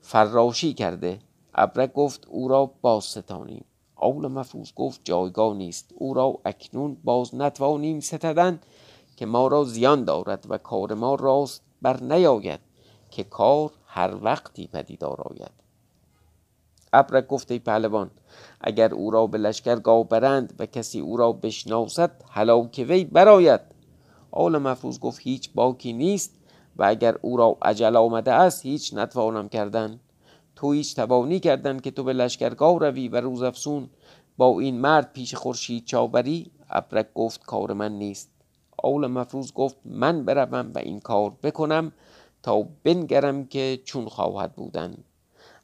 فراشی 0.00 0.74
کرده. 0.74 1.18
ابرک 1.54 1.92
گفت 1.92 2.26
او 2.28 2.48
را 2.48 2.70
باز 2.82 3.04
ستانیم 3.04 3.64
آل 3.96 4.26
مفروز 4.26 4.72
گفت 4.76 5.00
جایگاه 5.04 5.56
نیست. 5.56 5.90
او 5.94 6.14
را 6.14 6.38
اکنون 6.44 6.96
باز 7.04 7.34
نتوانیم 7.34 8.00
ستدن 8.00 8.60
که 9.16 9.26
ما 9.26 9.46
را 9.46 9.64
زیان 9.64 10.04
دارد 10.04 10.46
و 10.48 10.58
کار 10.58 10.94
ما 10.94 11.14
راست 11.14 11.62
بر 11.82 12.02
نیاید. 12.02 12.60
که 13.14 13.24
کار 13.24 13.70
هر 13.86 14.14
وقتی 14.22 14.66
پدیدار 14.66 15.20
آید. 15.20 15.50
ابرک 16.92 17.26
گفت 17.26 17.50
ای 17.50 17.58
پهلوان 17.58 18.10
اگر 18.60 18.94
او 18.94 19.10
را 19.10 19.26
به 19.26 19.38
لشکرگاه 19.38 20.08
برند 20.08 20.54
و 20.58 20.66
کسی 20.66 21.00
او 21.00 21.16
را 21.16 21.32
بشناسد 21.32 22.22
هلاک 22.30 22.84
وی 22.88 23.04
براید 23.04 23.60
آل 24.30 24.58
مفروز 24.58 25.00
گفت 25.00 25.20
هیچ 25.22 25.50
باکی 25.54 25.92
نیست 25.92 26.34
و 26.76 26.84
اگر 26.84 27.16
او 27.22 27.36
را 27.36 27.56
عجل 27.62 27.96
آمده 27.96 28.32
است 28.32 28.66
هیچ 28.66 28.94
نتوانم 28.94 29.48
کردن. 29.48 30.00
تو 30.56 30.72
هیچ 30.72 30.96
توانی 30.96 31.40
کردن 31.40 31.78
که 31.78 31.90
تو 31.90 32.02
به 32.02 32.12
لشکرگاه 32.12 32.78
روی 32.78 33.08
و 33.08 33.20
روز 33.20 33.42
افسون 33.42 33.90
با 34.36 34.60
این 34.60 34.80
مرد 34.80 35.12
پیش 35.12 35.34
خورشید 35.34 35.84
چاوری؟ 35.84 36.50
ابرک 36.70 37.14
گفت 37.14 37.44
کار 37.44 37.72
من 37.72 37.92
نیست. 37.92 38.30
آل 38.78 39.06
مفروز 39.06 39.52
گفت 39.52 39.76
من 39.84 40.24
بروم 40.24 40.72
و 40.74 40.78
این 40.78 41.00
کار 41.00 41.32
بکنم. 41.42 41.92
تا 42.44 42.62
بنگرم 42.62 43.46
که 43.46 43.80
چون 43.84 44.08
خواهد 44.08 44.54
بودن. 44.56 44.96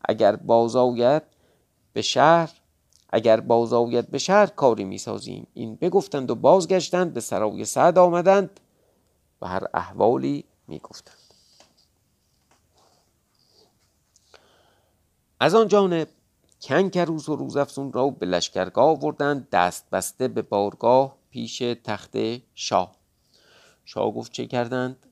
اگر 0.05 0.37
باز 0.37 0.77
آید 0.77 1.23
به 1.93 2.03
شهر 2.03 2.51
اگر 3.11 3.41
باز 3.41 3.73
آید 3.73 4.11
به 4.11 4.19
شهر 4.19 4.47
کاری 4.47 4.85
می‌سازیم. 4.85 5.47
این 5.55 5.75
بگفتند 5.77 6.31
و 6.31 6.35
بازگشتند 6.35 7.15
به 7.15 7.21
سرای 7.21 7.65
سعد 7.65 7.99
آمدند 7.99 8.61
و 9.43 9.47
هر 9.47 9.67
احوالی 9.75 10.45
می‌گفتند. 10.69 11.17
از 15.41 15.55
آن 15.55 15.69
جانب 15.69 16.09
کنکروس 16.61 17.29
و 17.29 17.37
روزافزون 17.37 17.93
را 17.93 18.11
به 18.11 18.27
لشکرگاه 18.27 18.89
آوردند 18.89 19.49
دست 19.51 19.91
بسته 19.91 20.29
به 20.29 20.43
بارگاه 20.43 21.17
پیش 21.31 21.59
تخت 21.59 22.17
شاه. 22.55 22.97
شاه 23.85 24.15
گفت 24.15 24.33
چه 24.33 24.47
کردند؟ 24.47 25.07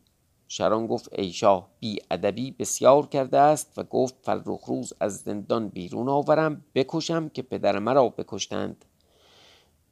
شران 0.48 0.86
گفت 0.86 1.08
ای 1.12 1.32
شاه 1.32 1.68
بی 1.80 1.98
ادبی 2.10 2.50
بسیار 2.50 3.06
کرده 3.06 3.38
است 3.38 3.72
و 3.76 3.82
گفت 3.82 4.14
فرخ 4.22 4.64
روز 4.64 4.92
از 5.00 5.16
زندان 5.16 5.68
بیرون 5.68 6.08
آورم 6.08 6.64
بکشم 6.74 7.28
که 7.28 7.42
پدر 7.42 7.78
مرا 7.78 8.08
بکشتند. 8.08 8.84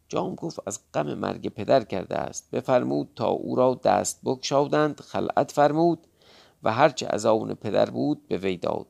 جام 0.09 0.35
گفت 0.35 0.61
از 0.67 0.81
غم 0.95 1.15
مرگ 1.15 1.49
پدر 1.49 1.85
کرده 1.85 2.17
است. 2.17 2.51
بفرمود 2.51 3.09
تا 3.17 3.29
او 3.29 3.57
را 3.57 3.81
دست 3.85 4.21
بکشادند 4.25 5.01
خلعت 5.01 5.53
فرمود 5.53 6.07
و 6.63 6.73
هرچه 6.73 7.07
از 7.11 7.27
آن 7.27 7.55
پدر 7.55 7.91
بود 7.91 8.29
به 8.29 8.39
وی 8.39 8.57
داد. 8.57 8.87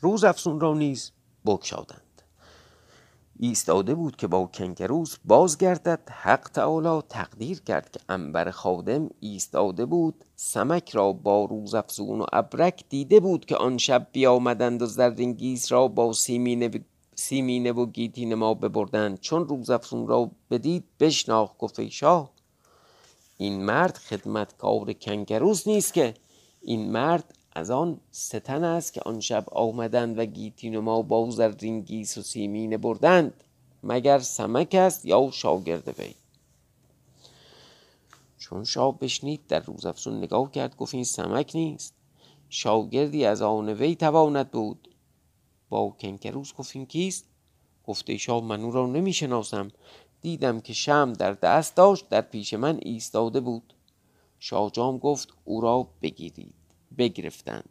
روز 0.00 0.24
افسون 0.24 0.60
را 0.60 0.74
نیز 0.74 1.12
بکشادند 1.46 2.11
ایستاده 3.38 3.94
بود 3.94 4.16
که 4.16 4.26
با 4.26 4.46
کنکروس 4.46 5.16
بازگردد 5.24 6.10
حق 6.10 6.48
تعالی 6.48 7.02
تقدیر 7.08 7.60
کرد 7.60 7.90
که 7.90 8.00
انبر 8.08 8.50
خادم 8.50 9.10
ایستاده 9.20 9.86
بود. 9.86 10.24
سمک 10.36 10.90
را 10.90 11.12
با 11.12 11.44
روز 11.44 11.74
افزون 11.74 12.20
و 12.20 12.26
ابرک 12.32 12.84
دیده 12.88 13.20
بود 13.20 13.44
که 13.44 13.56
آن 13.56 13.78
شب 13.78 14.06
بیامدند 14.12 14.82
و 14.82 14.86
زرینگیز 14.86 15.72
را 15.72 15.88
با 15.88 16.12
سیمینه, 16.12 16.70
سیمینه 17.14 17.72
و 17.72 17.86
گیتین 17.86 18.34
ما 18.34 18.54
ببردند. 18.54 19.20
چون 19.20 19.48
روز 19.48 19.70
افزون 19.70 20.06
را 20.06 20.30
بدید 20.50 20.84
بشناخت 21.00 21.58
گفت 21.58 21.88
شاه 21.88 22.30
این 23.36 23.64
مرد 23.64 23.96
خدمتکار 23.96 24.92
کنکروس 24.92 25.66
نیست 25.66 25.94
که. 25.94 26.14
این 26.62 26.92
مرد 26.92 27.34
از 27.52 27.70
آن 27.70 28.00
ستن 28.10 28.64
است 28.64 28.92
که 28.92 29.00
آن 29.00 29.20
شب 29.20 29.44
آمدند 29.52 30.18
و 30.18 30.24
گیتین 30.24 30.76
و 30.76 30.80
ما 30.80 31.02
با 31.02 31.30
زرین 31.30 31.80
گیس 31.80 32.18
و 32.18 32.22
سیمینه 32.22 32.76
بردند 32.76 33.44
مگر 33.82 34.18
سمک 34.18 34.74
است 34.74 35.06
یا 35.06 35.30
شاگرد 35.32 35.98
وی؟ 35.98 36.14
چون 38.38 38.64
شاه 38.64 38.98
بشنید 38.98 39.46
در 39.48 39.60
روز 39.60 39.86
افسون 39.86 40.18
نگاه 40.18 40.50
کرد 40.50 40.76
گفت 40.76 40.94
این 40.94 41.04
سمک 41.04 41.50
نیست. 41.54 41.94
شاگردی 42.48 43.24
از 43.24 43.42
آن 43.42 43.68
وی 43.68 43.94
تواند 43.94 44.50
بود. 44.50 44.88
با 45.68 45.96
کنکروس 46.00 46.54
گفتیم 46.54 46.86
کیست؟ 46.86 47.24
گفته 47.86 48.16
شاه 48.16 48.44
من 48.44 48.60
او 48.60 48.70
را 48.70 48.86
نمی 48.86 49.12
شناسم 49.12 49.68
دیدم 50.20 50.60
که 50.60 50.72
شم 50.72 51.12
در 51.12 51.32
دست 51.32 51.76
داشت 51.76 52.08
در 52.08 52.20
پیش 52.20 52.54
من 52.54 52.78
ایستاده 52.82 53.40
بود. 53.40 53.74
شاهجام 54.38 54.98
گفت 54.98 55.28
او 55.44 55.60
را 55.60 55.88
بگیرید. 56.02 56.61
بگرفتند. 56.98 57.68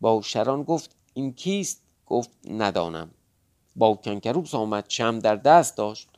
با 0.00 0.20
شران 0.22 0.62
گفت 0.62 0.96
این 1.14 1.32
کیست؟ 1.32 1.82
گفت 2.06 2.30
ندانم. 2.50 3.10
با 3.76 3.94
کنکروس 3.94 4.54
آمد 4.54 4.84
شم 4.88 5.18
در 5.18 5.36
دست 5.36 5.76
داشت. 5.76 6.08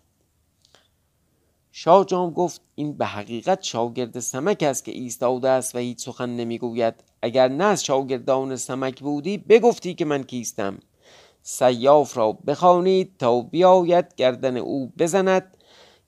شاه 1.73 2.05
جام 2.05 2.31
گفت 2.31 2.61
این 2.75 2.93
به 2.93 3.07
حقیقت 3.07 3.63
شاگرد 3.63 4.21
سمک 4.21 4.63
است 4.63 4.85
که 4.85 4.93
ایستاده 4.93 5.49
است 5.49 5.75
و 5.75 5.79
هیچ 5.79 6.05
سخن 6.05 6.31
نمی‌گوید. 6.31 6.95
اگر 7.23 7.49
نه 7.49 7.65
از 7.65 7.85
شاگردان 7.85 8.57
سمک 8.57 9.01
بودی 9.01 9.39
بگفتی 9.39 9.95
که 9.95 10.05
من 10.05 10.23
کیستم. 10.23 10.79
سیاف 11.43 12.17
را 12.17 12.33
بخوانید 12.33 13.17
تا 13.19 13.41
بیاید 13.41 14.15
گردن 14.17 14.57
او 14.57 14.93
بزند. 14.99 15.58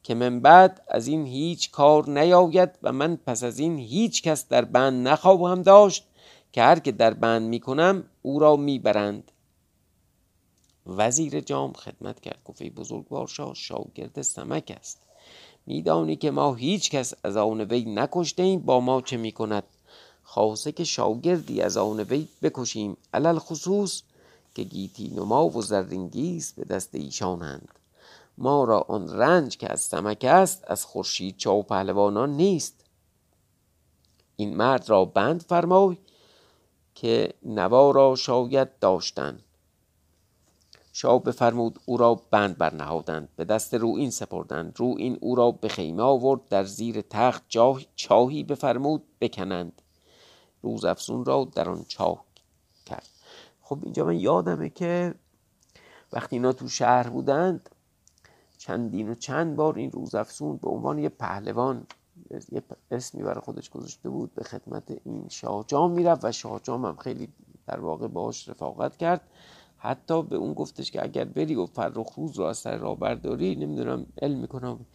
که 0.03 0.15
من 0.15 0.41
بعد 0.41 0.83
از 0.89 1.07
این 1.07 1.27
هیچ 1.27 1.71
کار 1.71 2.11
نیاید 2.11 2.71
و 2.83 2.93
من 2.93 3.17
پس 3.17 3.45
از 3.45 3.59
این 3.59 3.79
هیچ 3.79 4.23
کس 4.23 4.49
در 4.49 4.65
بند 4.65 5.09
نخواهم 5.09 5.63
داشت 5.63 6.07
که 6.53 6.63
هر 6.63 6.79
که 6.79 6.93
در 6.93 7.15
بند 7.15 7.49
می 7.49 7.61
کنم 7.61 8.05
او 8.23 8.39
را 8.39 8.57
می‌برند. 8.57 9.33
وزیر 10.87 11.41
جام 11.41 11.73
خدمت 11.73 12.21
کرد 12.21 12.39
گفت 12.45 12.63
بزرگوار 12.63 13.27
شاه 13.27 13.55
شاگرد 13.55 14.23
سمک 14.23 14.77
است. 14.81 15.03
میدانی 15.67 16.17
که 16.17 16.31
ما 16.31 16.55
هیچ 16.55 16.91
کس 16.91 17.15
از 17.25 17.37
آن 17.37 17.61
وی 17.61 17.85
نکشته 17.85 18.43
ایم 18.43 18.61
با 18.61 18.81
ما 18.81 19.01
چه 19.01 19.17
می 19.17 19.33
کند 19.33 19.65
خاصه 20.23 20.73
که 20.73 20.85
شاگردی 20.85 21.61
از 21.61 21.77
آن 21.77 22.01
وی 22.01 22.29
بکشیم 22.43 22.97
علل 23.15 23.39
خصوص 23.39 24.03
که 24.55 24.63
گیتی 24.63 25.09
نما 25.09 25.49
و 25.49 25.63
زرینگیز 25.63 26.53
به 26.53 26.65
دست 26.65 26.95
ایشانند. 26.95 27.80
ما 28.41 28.65
را 28.65 28.81
آن 28.81 29.09
رنج 29.09 29.57
که 29.57 29.73
از 29.73 29.81
سمک 29.81 30.25
است 30.25 30.65
از 30.67 30.85
خورشید 30.85 31.37
چاو 31.37 31.63
پهلوانان 31.63 32.31
نیست. 32.31 32.85
این 34.37 34.57
مرد 34.57 34.91
را 34.91 35.05
بند 35.05 35.43
فرمای 35.43 35.99
که 36.95 37.35
نوا 37.43 37.91
را 37.91 38.15
شاید 38.15 38.79
داشتن. 38.79 39.41
شاه 40.93 41.23
بفرمود 41.23 41.81
او 41.87 41.97
را 41.97 42.15
بند 42.31 42.59
برنهادند 42.59 43.29
به 43.37 43.45
دست 43.45 43.75
رو 43.75 43.89
این 43.89 44.11
سپردند. 44.11 44.73
رو 44.77 44.95
این 44.99 45.19
او 45.21 45.35
را 45.35 45.51
به 45.51 45.69
خیمه 45.69 46.03
آورد 46.03 46.49
در 46.49 46.65
زیر 46.65 47.01
تخت 47.01 47.43
جاه 47.49 47.81
چاهی 47.97 48.43
بفرمود 48.43 49.03
بکنند. 49.21 49.83
روز 50.63 50.85
افزون 50.85 51.25
را 51.25 51.49
در 51.55 51.69
آن 51.69 51.85
چاه 51.89 52.25
کرد. 52.87 53.09
خب 53.63 53.79
اینجا 53.83 54.05
من 54.05 54.21
یادمه 54.21 54.69
که 54.71 55.15
وقتی 56.13 56.37
اینا 56.37 56.53
تو 56.53 56.69
شهر 56.69 57.09
بودند 57.09 57.71
چندین 58.61 59.09
و 59.09 59.15
چند 59.15 59.57
بار 59.57 59.79
این 59.79 59.93
روزافزون 59.93 60.57
به 60.57 60.69
عنوان 60.69 60.99
یه 60.99 61.09
پهلوان 61.09 61.87
یه 62.53 62.63
اسمی 62.91 63.23
برای 63.23 63.41
خودش 63.41 63.71
گذاشته 63.71 64.09
بود 64.09 64.35
به 64.35 64.45
خدمت 64.45 64.97
این 65.05 65.29
شاهجام 65.29 65.91
می‌رفت 65.91 66.25
و 66.25 66.33
شاهجام 66.33 66.85
هم 66.85 66.97
خیلی 66.97 67.29
در 67.67 67.81
واقع 67.81 68.07
باش 68.09 68.49
رفاقت 68.49 68.97
کرد. 68.97 69.21
حتی 69.77 70.23
به 70.23 70.37
اون 70.37 70.55
گفتش 70.55 70.91
که 70.91 71.03
اگر 71.03 71.25
بری 71.25 71.55
و 71.55 71.67
فرخ 71.67 72.15
روز 72.17 72.39
رو 72.39 72.45
از 72.45 72.59
سر 72.59 72.77
راه 72.77 72.99
برداری 72.99 73.57
نمی‌دونم 73.57 74.07
علم 74.23 74.39
می‌کنم. 74.39 74.87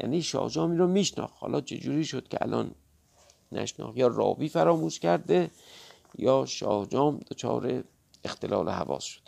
یعنی 0.00 0.22
شاهجام 0.22 0.76
رو 0.78 0.86
میشناخت. 0.86 1.34
حالا 1.38 1.60
چجوری 1.60 2.04
شد 2.04 2.28
که 2.28 2.38
الان 2.42 2.74
نشناخت؟ 3.52 3.96
یا 3.96 4.06
راوی 4.06 4.48
فراموش 4.48 5.00
کرده 5.00 5.50
یا 6.18 6.44
شاهجام 6.46 7.20
دچار 7.30 7.84
اختلال 8.24 8.68
حواس 8.68 9.04
شده 9.04 9.23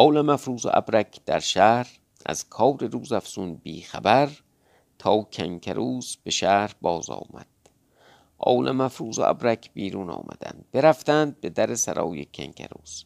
آل 0.00 0.20
مفروز 0.20 0.66
و 0.66 0.70
ابرک 0.72 1.20
در 1.26 1.38
شهر 1.38 1.88
از 2.26 2.48
کار 2.48 2.86
روز 2.86 3.12
افسون 3.12 3.54
بی 3.54 3.82
خبر 3.82 4.30
تا 4.98 5.22
کنکروس 5.22 6.16
به 6.16 6.30
شهر 6.30 6.74
باز 6.80 7.10
آمد. 7.10 7.46
آل 8.38 8.70
مفروز 8.70 9.18
و 9.18 9.22
ابرک 9.22 9.70
بیرون 9.74 10.10
آمدند. 10.10 10.64
برفتند 10.72 11.40
به 11.40 11.50
در 11.50 11.74
سرای 11.74 12.26
کنکروس 12.34 13.04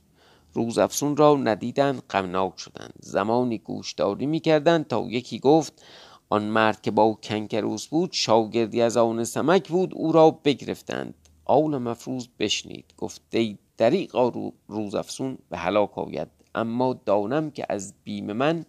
روز. 0.53 0.79
افسون 0.79 1.17
را 1.17 1.35
ندیدند 1.35 2.03
غمناک 2.11 2.59
شدند. 2.59 2.95
زمانی 3.01 3.59
گوشداری 3.59 4.27
می‌کردند 4.27 4.87
تا 4.87 5.07
یکی 5.09 5.39
گفت 5.39 5.85
آن 6.29 6.45
مرد 6.45 6.83
که 6.83 6.91
با 6.91 7.19
کنکروس 7.23 7.87
بود 7.87 8.13
شاگردی 8.13 8.83
از 8.83 8.97
آن 8.97 9.25
سمک 9.25 9.69
بود 9.69 9.95
او 9.95 10.13
را 10.13 10.31
بگرفتند. 10.31 11.15
آول 11.45 11.79
مفروز 11.79 12.29
بشنید. 12.39 12.95
گفت 12.99 13.23
ای 13.31 13.59
دریقا 13.77 14.53
روز 14.69 14.95
افسون 14.95 15.39
به 15.51 15.59
هلاک 15.59 15.99
آید. 15.99 16.42
اما 16.55 17.01
دانم 17.07 17.51
که 17.51 17.67
از 17.69 17.95
بیم 18.05 18.33
من 18.33 18.67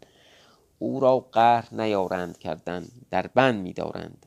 او 0.80 1.00
را 1.00 1.19
قهر 1.19 1.76
نیارند 1.76 2.38
کردن 2.38 2.88
در 3.10 3.28
بند 3.28 3.62
میدارند. 3.62 4.26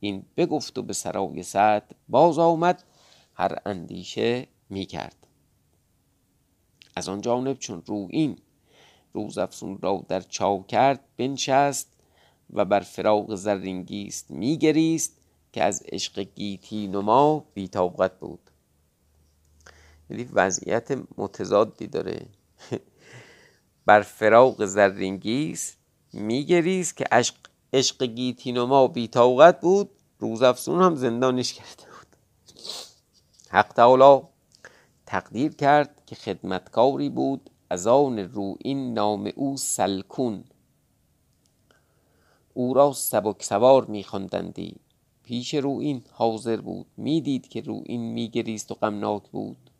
این 0.00 0.22
بگفت 0.36 0.78
و 0.78 0.82
به 0.82 0.92
سرای 0.92 1.42
سعد 1.42 1.94
باز 2.08 2.38
آمد 2.38 2.84
هر 3.34 3.58
اندیشه 3.66 4.46
می‌کرد. 4.70 5.26
از 6.96 7.08
آن 7.08 7.20
جانب 7.20 7.58
چون 7.58 7.82
رو 7.86 8.08
این 8.10 8.38
روز 9.12 9.38
افسون 9.38 9.78
را 9.82 10.04
در 10.08 10.20
چاو 10.20 10.66
کرد 10.66 11.00
بنشست 11.16 11.92
و 12.52 12.64
بر 12.64 12.80
فراغ 12.80 13.34
زرینگیست 13.34 14.30
میگریست 14.30 15.16
که 15.52 15.62
از 15.62 15.82
عشق 15.92 16.18
گیتی 16.20 16.86
نما 16.86 17.44
بیتاقت 17.54 18.18
بود. 18.18 18.50
یعنی 20.10 20.28
وضعیت 20.32 20.98
متضادی 21.18 21.86
داره. 21.86 22.26
بر 23.86 24.00
فراغ 24.00 24.64
زرینگیست 24.64 25.78
میگریست 26.12 26.96
که 26.96 27.04
عشق, 27.12 27.34
عشق 27.72 28.04
گیتی 28.04 28.52
نما 28.52 28.88
بیتاقت 28.88 29.60
بود. 29.60 29.90
روز 30.18 30.42
افسون 30.42 30.82
هم 30.82 30.94
زندانش 30.94 31.52
کرده 31.52 31.82
بود. 31.82 32.16
حق 33.48 33.72
تعالی 33.72 34.22
تقدیر 35.06 35.52
کرد 35.52 36.02
که 36.06 36.14
خدمتکاری 36.14 37.08
بود. 37.08 37.50
از 37.70 37.86
آن 37.86 38.18
رو 38.18 38.56
این 38.58 38.94
نام 38.94 39.30
او 39.36 39.56
سلکون. 39.56 40.44
او 42.54 42.74
را 42.74 42.92
سبک 42.92 43.42
سوار 43.42 43.84
میخواندندی. 43.84 44.76
پیش 45.22 45.54
رو 45.54 45.78
این 45.78 46.02
حاضر 46.12 46.56
بود. 46.56 46.86
می‌دید 46.96 47.48
که 47.48 47.60
رو 47.60 47.82
این 47.86 48.12
میگریست 48.12 48.70
و 48.70 48.74
غمناک 48.74 49.22
بود. 49.30 49.70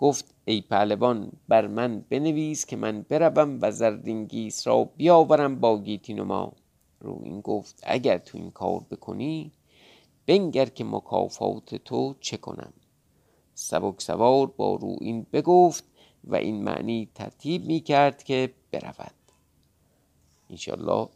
گفت 0.00 0.34
ای 0.44 0.60
پهلوان 0.60 1.32
بر 1.48 1.66
من 1.66 2.04
بنویس 2.08 2.66
که 2.66 2.76
من 2.76 3.02
بروم 3.08 3.58
و 3.62 3.70
زردینگیس 3.72 4.66
را 4.66 4.84
بیاورم 4.84 5.60
با 5.60 5.78
گیتی 5.78 6.14
ما 6.14 6.52
رو 7.00 7.20
این 7.24 7.40
گفت 7.40 7.80
اگر 7.82 8.18
تو 8.18 8.38
این 8.38 8.50
کار 8.50 8.80
بکنی 8.90 9.52
بنگر 10.26 10.66
که 10.66 10.84
مکافات 10.84 11.74
تو 11.74 12.14
چه 12.20 12.36
کنم. 12.36 12.72
سبک 13.54 14.02
سوار 14.02 14.46
با 14.46 14.74
رو 14.74 14.96
این 15.00 15.26
بگفت 15.32 15.84
و 16.24 16.36
این 16.36 16.64
معنی 16.64 17.08
ترتیب 17.14 17.64
می 17.64 17.80
کرد 17.80 18.22
که 18.22 18.54
برود. 18.72 19.14
انشالله 20.50 21.08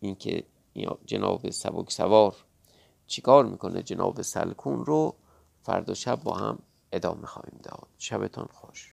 اینکه 0.00 0.44
جناب 1.06 1.50
سبک 1.50 1.92
سوار 1.92 2.36
چیکار 3.06 3.46
می‌کنه 3.46 3.82
جناب 3.82 4.22
سلکون 4.22 4.84
رو 4.84 5.14
فردا 5.62 5.94
شب 5.94 6.22
با 6.22 6.34
هم 6.34 6.58
ادامه 6.92 7.26
خواهیم 7.26 7.60
داد. 7.62 7.88
شبتان 7.98 8.48
خوش. 8.52 8.88